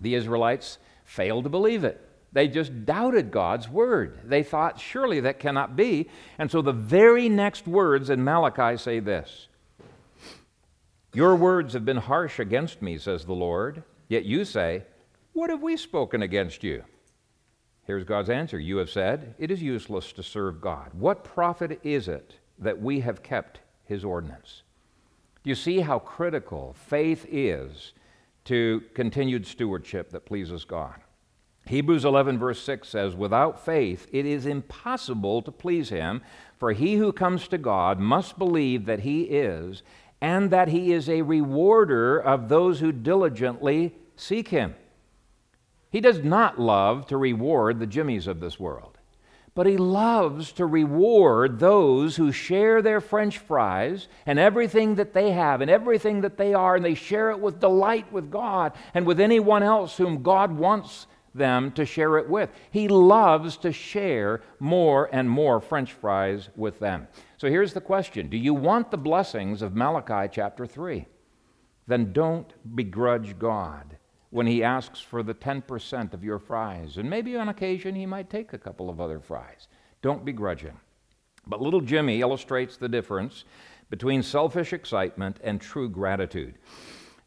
[0.00, 2.05] the Israelites failed to believe it.
[2.32, 4.20] They just doubted God's word.
[4.24, 6.08] They thought, surely that cannot be.
[6.38, 9.48] And so the very next words in Malachi say this
[11.16, 13.82] your words have been harsh against me, says the Lord.
[14.06, 14.82] Yet you say,
[15.32, 16.84] What have we spoken against you?
[17.84, 18.58] Here's God's answer.
[18.58, 20.90] You have said, It is useless to serve God.
[20.92, 24.62] What profit is it that we have kept his ordinance?
[25.42, 27.94] Do you see how critical faith is
[28.44, 30.96] to continued stewardship that pleases God?
[31.66, 36.22] Hebrews 11, verse 6 says, Without faith, it is impossible to please him,
[36.58, 39.82] for he who comes to God must believe that he is,
[40.20, 44.76] and that he is a rewarder of those who diligently seek him.
[45.90, 48.98] He does not love to reward the Jimmies of this world,
[49.54, 55.32] but he loves to reward those who share their French fries and everything that they
[55.32, 59.04] have and everything that they are, and they share it with delight with God and
[59.04, 61.06] with anyone else whom God wants
[61.36, 62.50] them to share it with.
[62.70, 67.08] He loves to share more and more French fries with them.
[67.36, 71.06] So here's the question Do you want the blessings of Malachi chapter 3?
[71.86, 73.96] Then don't begrudge God
[74.30, 76.96] when He asks for the 10% of your fries.
[76.96, 79.68] And maybe on occasion He might take a couple of other fries.
[80.02, 80.80] Don't begrudge Him.
[81.46, 83.44] But little Jimmy illustrates the difference
[83.88, 86.54] between selfish excitement and true gratitude.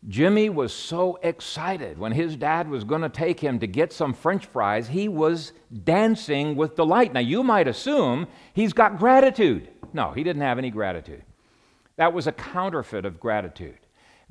[0.07, 4.13] Jimmy was so excited when his dad was going to take him to get some
[4.13, 5.51] french fries, he was
[5.83, 7.13] dancing with delight.
[7.13, 9.69] Now, you might assume he's got gratitude.
[9.91, 11.23] No, he didn't have any gratitude.
[11.97, 13.79] That was a counterfeit of gratitude.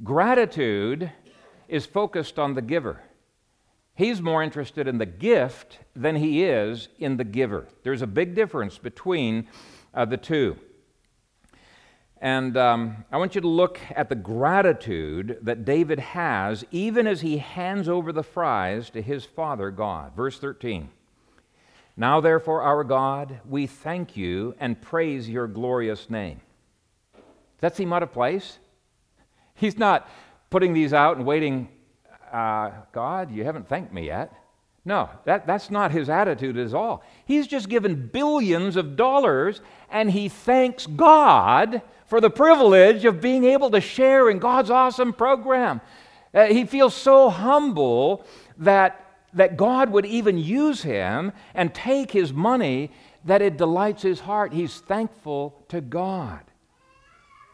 [0.03, 1.13] Gratitude
[1.69, 3.03] is focused on the giver.
[3.95, 7.69] He's more interested in the gift than he is in the giver.
[7.83, 9.49] There's a big difference between
[9.93, 10.57] uh, the two.
[12.21, 17.21] And um, I want you to look at the gratitude that David has even as
[17.21, 20.17] he hands over the fries to his father God.
[20.17, 20.91] Verse 13.
[21.97, 26.41] Now, therefore, our God, we thank you and praise your glorious name.
[27.13, 27.23] Does
[27.61, 28.59] that seem out of place?
[29.55, 30.09] He's not
[30.51, 31.69] putting these out and waiting,
[32.33, 34.33] uh, God, you haven't thanked me yet.
[34.89, 37.05] No, that, that's not his attitude at all.
[37.27, 39.61] He's just given billions of dollars
[39.91, 45.13] and he thanks God for the privilege of being able to share in God's awesome
[45.13, 45.83] program.
[46.33, 48.25] Uh, he feels so humble
[48.57, 52.91] that, that God would even use him and take his money
[53.27, 54.55] that it delights his heart.
[54.55, 56.41] He's thankful to God.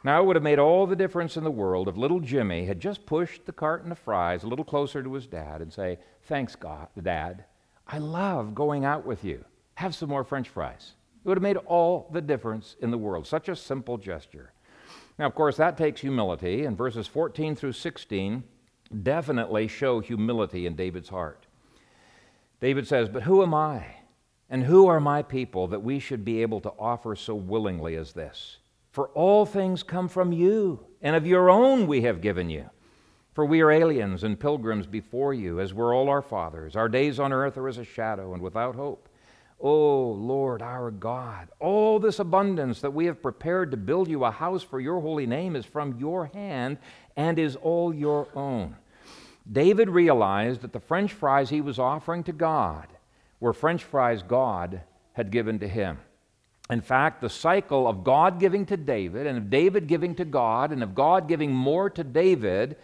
[0.05, 2.78] Now, it would have made all the difference in the world if little Jimmy had
[2.78, 6.57] just pushed the carton of fries a little closer to his dad and say, Thanks,
[6.57, 7.45] God, Dad.
[7.87, 9.45] I love going out with you.
[9.75, 10.93] Have some more French fries.
[11.25, 13.27] It would have made all the difference in the world.
[13.27, 14.53] Such a simple gesture.
[15.18, 18.43] Now, of course, that takes humility, and verses 14 through 16
[19.03, 21.47] definitely show humility in David's heart.
[22.61, 23.87] David says, But who am I?
[24.51, 28.12] And who are my people that we should be able to offer so willingly as
[28.12, 28.59] this?
[28.93, 32.70] For all things come from you, and of your own we have given you.
[33.35, 36.76] For we are aliens and pilgrims before you, as were all our fathers.
[36.76, 39.09] Our days on earth are as a shadow and without hope.
[39.61, 44.30] O Lord our God, all this abundance that we have prepared to build you a
[44.30, 46.78] house for your holy name is from your hand
[47.16, 48.76] and is all your own.
[49.51, 52.87] David realized that the French fries he was offering to God
[53.41, 54.80] were French fries God
[55.14, 55.99] had given to him.
[56.70, 60.72] In fact, the cycle of God giving to David and of David giving to God
[60.72, 62.76] and of God giving more to David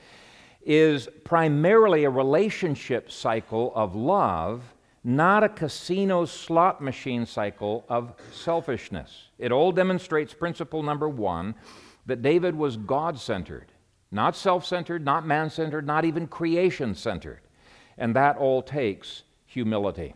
[0.63, 4.63] is primarily a relationship cycle of love
[5.03, 9.29] not a casino slot machine cycle of selfishness.
[9.39, 11.55] It all demonstrates principle number one
[12.07, 13.73] that David was God centered,
[14.11, 17.41] not self centered, not man centered, not even creation centered.
[17.97, 20.15] And that all takes humility.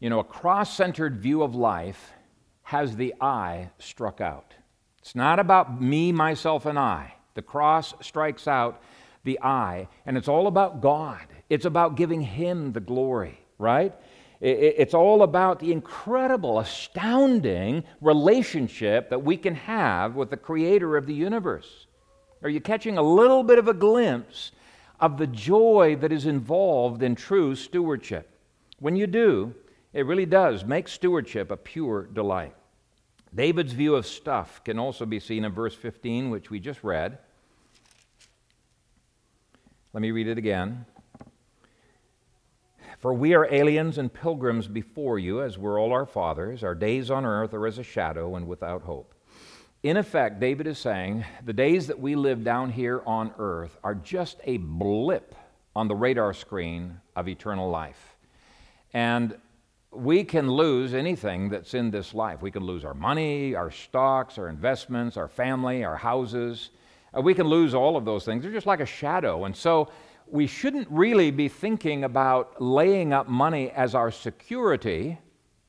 [0.00, 2.12] You know, a cross centered view of life
[2.64, 4.54] has the I struck out.
[4.98, 7.14] It's not about me, myself, and I.
[7.34, 8.82] The cross strikes out
[9.24, 11.26] the I, and it's all about God.
[11.48, 13.94] It's about giving Him the glory, right?
[14.40, 21.06] It's all about the incredible, astounding relationship that we can have with the Creator of
[21.06, 21.86] the universe.
[22.42, 24.50] Are you catching a little bit of a glimpse
[24.98, 28.28] of the joy that is involved in true stewardship?
[28.80, 29.54] When you do,
[29.92, 32.56] it really does make stewardship a pure delight.
[33.34, 37.18] David's view of stuff can also be seen in verse 15, which we just read.
[39.92, 40.86] Let me read it again.
[42.98, 46.62] For we are aliens and pilgrims before you, as were all our fathers.
[46.62, 49.14] Our days on earth are as a shadow and without hope.
[49.82, 53.96] In effect, David is saying the days that we live down here on earth are
[53.96, 55.34] just a blip
[55.74, 58.14] on the radar screen of eternal life.
[58.94, 59.36] And
[59.92, 62.40] we can lose anything that's in this life.
[62.40, 66.70] We can lose our money, our stocks, our investments, our family, our houses.
[67.16, 68.42] Uh, we can lose all of those things.
[68.42, 69.44] They're just like a shadow.
[69.44, 69.90] And so
[70.26, 75.18] we shouldn't really be thinking about laying up money as our security.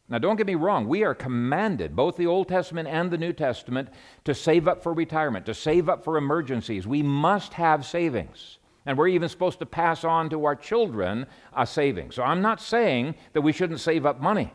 [0.08, 3.34] Now, don't get me wrong, we are commanded, both the Old Testament and the New
[3.34, 3.90] Testament,
[4.24, 6.88] to save up for retirement, to save up for emergencies.
[6.88, 8.58] We must have savings.
[8.86, 11.26] And we're even supposed to pass on to our children
[11.56, 12.16] a savings.
[12.16, 14.54] So I'm not saying that we shouldn't save up money.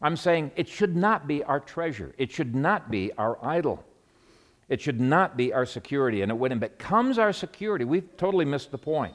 [0.00, 3.84] I'm saying it should not be our treasure, it should not be our idol.
[4.68, 6.22] It should not be our security.
[6.22, 9.14] And when it becomes our security, we've totally missed the point.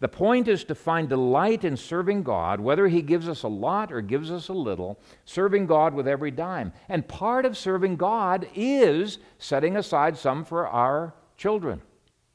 [0.00, 3.92] The point is to find delight in serving God, whether He gives us a lot
[3.92, 6.72] or gives us a little, serving God with every dime.
[6.88, 11.80] And part of serving God is setting aside some for our children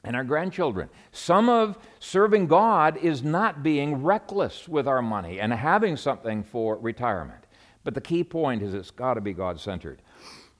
[0.03, 0.89] and our grandchildren.
[1.11, 6.77] Some of serving God is not being reckless with our money and having something for
[6.77, 7.45] retirement.
[7.83, 10.01] But the key point is it's got to be God centered.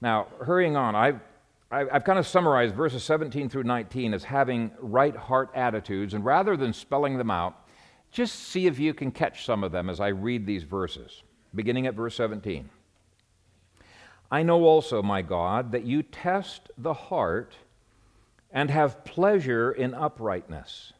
[0.00, 1.20] Now, hurrying on, I've
[1.70, 6.56] I've kind of summarized verses 17 through 19 as having right heart attitudes, and rather
[6.56, 7.66] than spelling them out,
[8.12, 11.88] just see if you can catch some of them as I read these verses, beginning
[11.88, 12.68] at verse 17.
[14.30, 17.56] I know also, my God, that you test the heart
[18.54, 20.92] and have pleasure in uprightness.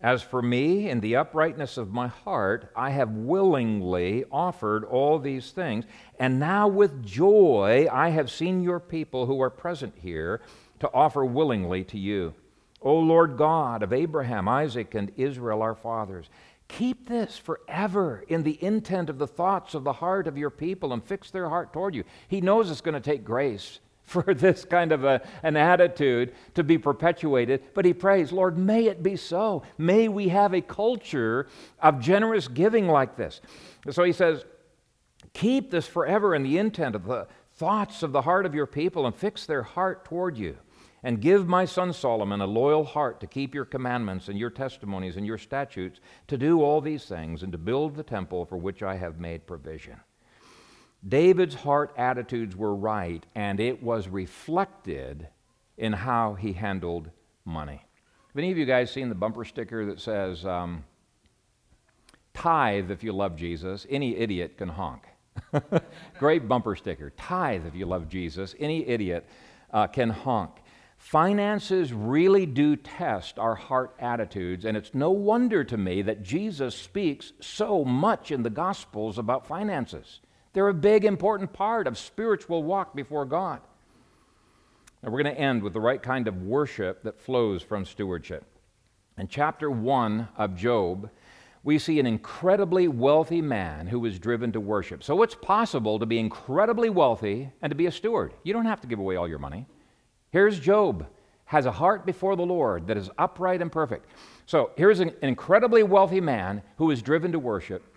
[0.00, 5.50] As for me, in the uprightness of my heart, I have willingly offered all these
[5.50, 5.84] things,
[6.20, 10.42] and now with joy I have seen your people who are present here
[10.78, 12.34] to offer willingly to you.
[12.82, 16.28] O Lord God of Abraham, Isaac, and Israel, our fathers,
[16.68, 20.92] keep this forever in the intent of the thoughts of the heart of your people
[20.92, 22.04] and fix their heart toward you.
[22.28, 23.80] He knows it's going to take grace
[24.24, 28.86] for this kind of a, an attitude to be perpetuated, but he prays, Lord, may
[28.86, 29.64] it be so.
[29.78, 31.48] May we have a culture
[31.80, 33.40] of generous giving like this.
[33.90, 34.44] So he says,
[35.32, 39.06] Keep this forever in the intent of the thoughts of the heart of your people
[39.06, 40.56] and fix their heart toward you.
[41.02, 45.16] And give my son Solomon a loyal heart to keep your commandments and your testimonies
[45.16, 48.82] and your statutes, to do all these things, and to build the temple for which
[48.82, 50.00] I have made provision.
[51.06, 55.28] David's heart attitudes were right, and it was reflected
[55.76, 57.10] in how he handled
[57.44, 57.84] money.
[58.28, 60.84] Have any of you guys seen the bumper sticker that says, um,
[62.34, 65.04] Tithe if you love Jesus, any idiot can honk?
[66.18, 67.10] Great bumper sticker.
[67.10, 69.26] Tithe if you love Jesus, any idiot
[69.72, 70.52] uh, can honk.
[70.98, 76.74] Finances really do test our heart attitudes, and it's no wonder to me that Jesus
[76.74, 80.20] speaks so much in the Gospels about finances.
[80.56, 83.60] They're a big, important part of spiritual walk before God.
[85.02, 88.42] Now, we're going to end with the right kind of worship that flows from stewardship.
[89.18, 91.10] In chapter 1 of Job,
[91.62, 95.04] we see an incredibly wealthy man who was driven to worship.
[95.04, 98.32] So it's possible to be incredibly wealthy and to be a steward.
[98.42, 99.66] You don't have to give away all your money.
[100.30, 101.06] Here's Job
[101.44, 104.08] has a heart before the Lord that is upright and perfect.
[104.46, 107.92] So here's an incredibly wealthy man who is driven to worship.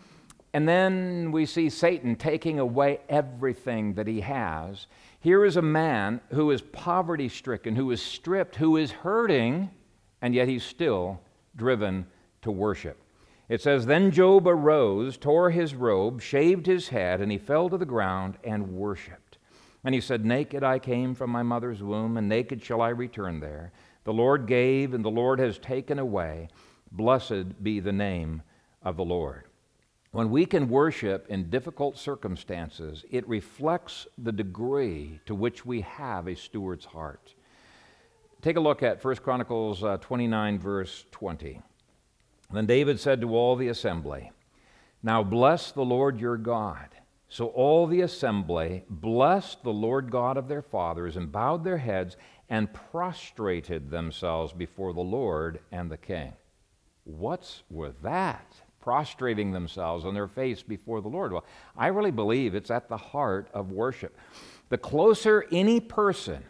[0.53, 4.87] And then we see Satan taking away everything that he has.
[5.19, 9.69] Here is a man who is poverty stricken, who is stripped, who is hurting,
[10.21, 11.21] and yet he's still
[11.55, 12.07] driven
[12.41, 12.97] to worship.
[13.47, 17.77] It says, Then Job arose, tore his robe, shaved his head, and he fell to
[17.77, 19.37] the ground and worshiped.
[19.83, 23.39] And he said, Naked I came from my mother's womb, and naked shall I return
[23.39, 23.71] there.
[24.03, 26.49] The Lord gave, and the Lord has taken away.
[26.91, 28.41] Blessed be the name
[28.81, 29.48] of the Lord.
[30.11, 36.27] When we can worship in difficult circumstances, it reflects the degree to which we have
[36.27, 37.35] a steward's heart.
[38.41, 41.61] Take a look at 1 Chronicles uh, 29, verse 20.
[42.51, 44.31] Then David said to all the assembly,
[45.03, 46.87] Now bless the Lord your God.
[47.27, 52.17] So all the assembly blessed the Lord God of their fathers and bowed their heads
[52.49, 56.33] and prostrated themselves before the Lord and the king.
[57.03, 58.61] What's with that?
[58.89, 61.31] Prostrating themselves on their face before the Lord.
[61.31, 61.45] Well,
[61.77, 64.17] I really believe it's at the heart of worship.
[64.69, 66.43] The closer any person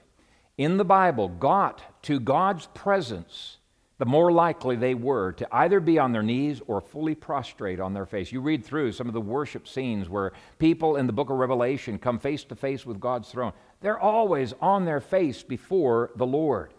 [0.57, 3.57] in the Bible got to God's presence,
[3.97, 7.93] the more likely they were to either be on their knees or fully prostrate on
[7.93, 8.31] their face.
[8.31, 11.99] You read through some of the worship scenes where people in the book of Revelation
[11.99, 13.51] come face to face with God's throne.
[13.81, 16.73] They're always on their face before the Lord.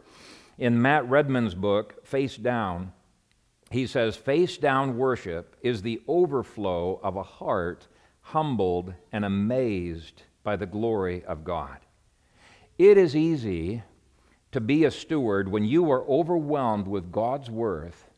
[0.57, 2.95] In Matt Redman's book, Face Down,
[3.71, 7.87] he says, face down worship is the overflow of a heart
[8.21, 11.79] humbled and amazed by the glory of God.
[12.79, 13.83] It is easy
[14.53, 18.11] to be a steward when you are overwhelmed with God's worth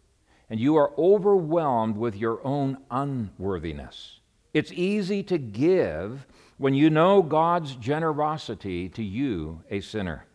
[0.49, 4.21] and you are overwhelmed with your own unworthiness.
[4.55, 6.27] It's easy to give
[6.59, 10.27] when you know God's generosity to you, a sinner.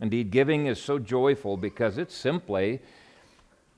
[0.00, 2.80] Indeed, giving is so joyful because it's simply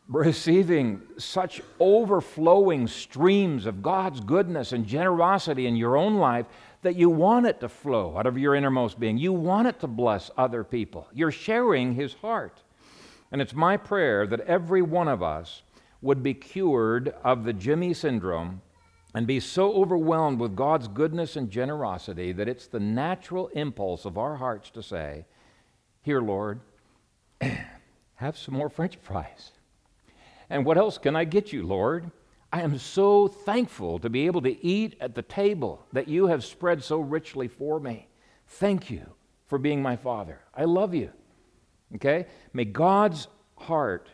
[0.08, 6.46] receiving such overflowing streams of God's goodness and generosity in your own life
[6.82, 9.16] that you want it to flow out of your innermost being.
[9.16, 11.08] You want it to bless other people.
[11.12, 12.62] You're sharing His heart.
[13.32, 15.62] And it's my prayer that every one of us
[16.02, 18.60] would be cured of the Jimmy syndrome
[19.14, 24.18] and be so overwhelmed with God's goodness and generosity that it's the natural impulse of
[24.18, 25.24] our hearts to say,
[26.02, 26.60] Here, Lord,
[28.16, 29.53] have some more french fries.
[30.50, 32.10] And what else can I get you, Lord?
[32.52, 36.44] I am so thankful to be able to eat at the table that you have
[36.44, 38.08] spread so richly for me.
[38.46, 39.14] Thank you
[39.46, 40.40] for being my Father.
[40.54, 41.10] I love you.
[41.96, 42.26] Okay?
[42.52, 44.08] May God's heart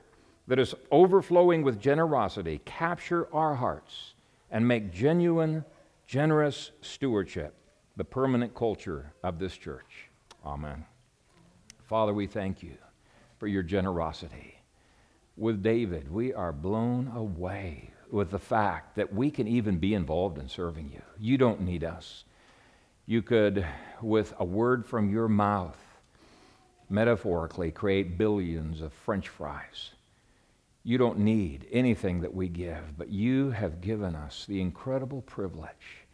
[0.47, 4.15] that is overflowing with generosity capture our hearts
[4.51, 5.65] and make genuine,
[6.07, 7.55] generous stewardship
[7.97, 10.09] the permanent culture of this church.
[10.45, 10.85] Amen.
[11.85, 12.77] Father, we thank you
[13.39, 14.60] for your generosity.
[15.41, 20.37] With David, we are blown away with the fact that we can even be involved
[20.37, 21.01] in serving you.
[21.19, 22.25] You don't need us.
[23.07, 23.67] You could,
[24.03, 25.79] with a word from your mouth,
[26.91, 29.93] metaphorically create billions of french fries.
[30.85, 36.05] You don't need anything that we give, but you have given us the incredible privilege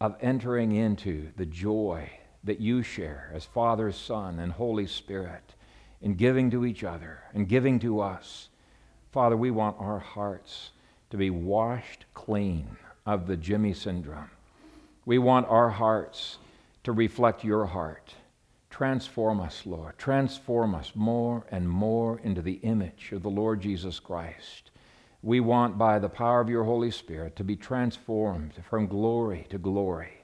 [0.00, 2.12] of entering into the joy
[2.44, 5.56] that you share as Father, Son, and Holy Spirit
[6.00, 8.47] in giving to each other and giving to us.
[9.18, 10.70] Father, we want our hearts
[11.10, 14.30] to be washed clean of the Jimmy syndrome.
[15.04, 16.38] We want our hearts
[16.84, 18.14] to reflect your heart.
[18.70, 19.98] Transform us, Lord.
[19.98, 24.70] Transform us more and more into the image of the Lord Jesus Christ.
[25.20, 29.58] We want, by the power of your Holy Spirit, to be transformed from glory to
[29.58, 30.22] glory.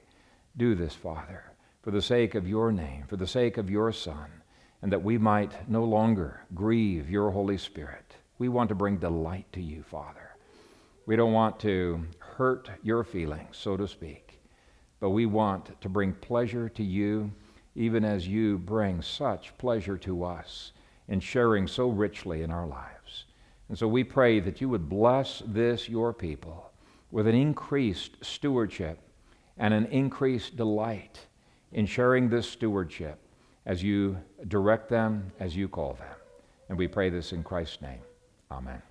[0.55, 1.43] Do this, Father,
[1.81, 4.41] for the sake of your name, for the sake of your Son,
[4.81, 8.15] and that we might no longer grieve your Holy Spirit.
[8.37, 10.35] We want to bring delight to you, Father.
[11.05, 14.41] We don't want to hurt your feelings, so to speak,
[14.99, 17.31] but we want to bring pleasure to you,
[17.75, 20.73] even as you bring such pleasure to us
[21.07, 23.25] in sharing so richly in our lives.
[23.69, 26.71] And so we pray that you would bless this, your people,
[27.11, 28.99] with an increased stewardship
[29.57, 31.19] and an increased delight
[31.71, 33.19] in sharing this stewardship
[33.65, 34.17] as you
[34.47, 36.15] direct them, as you call them.
[36.67, 38.01] And we pray this in Christ's name.
[38.51, 38.81] Amen.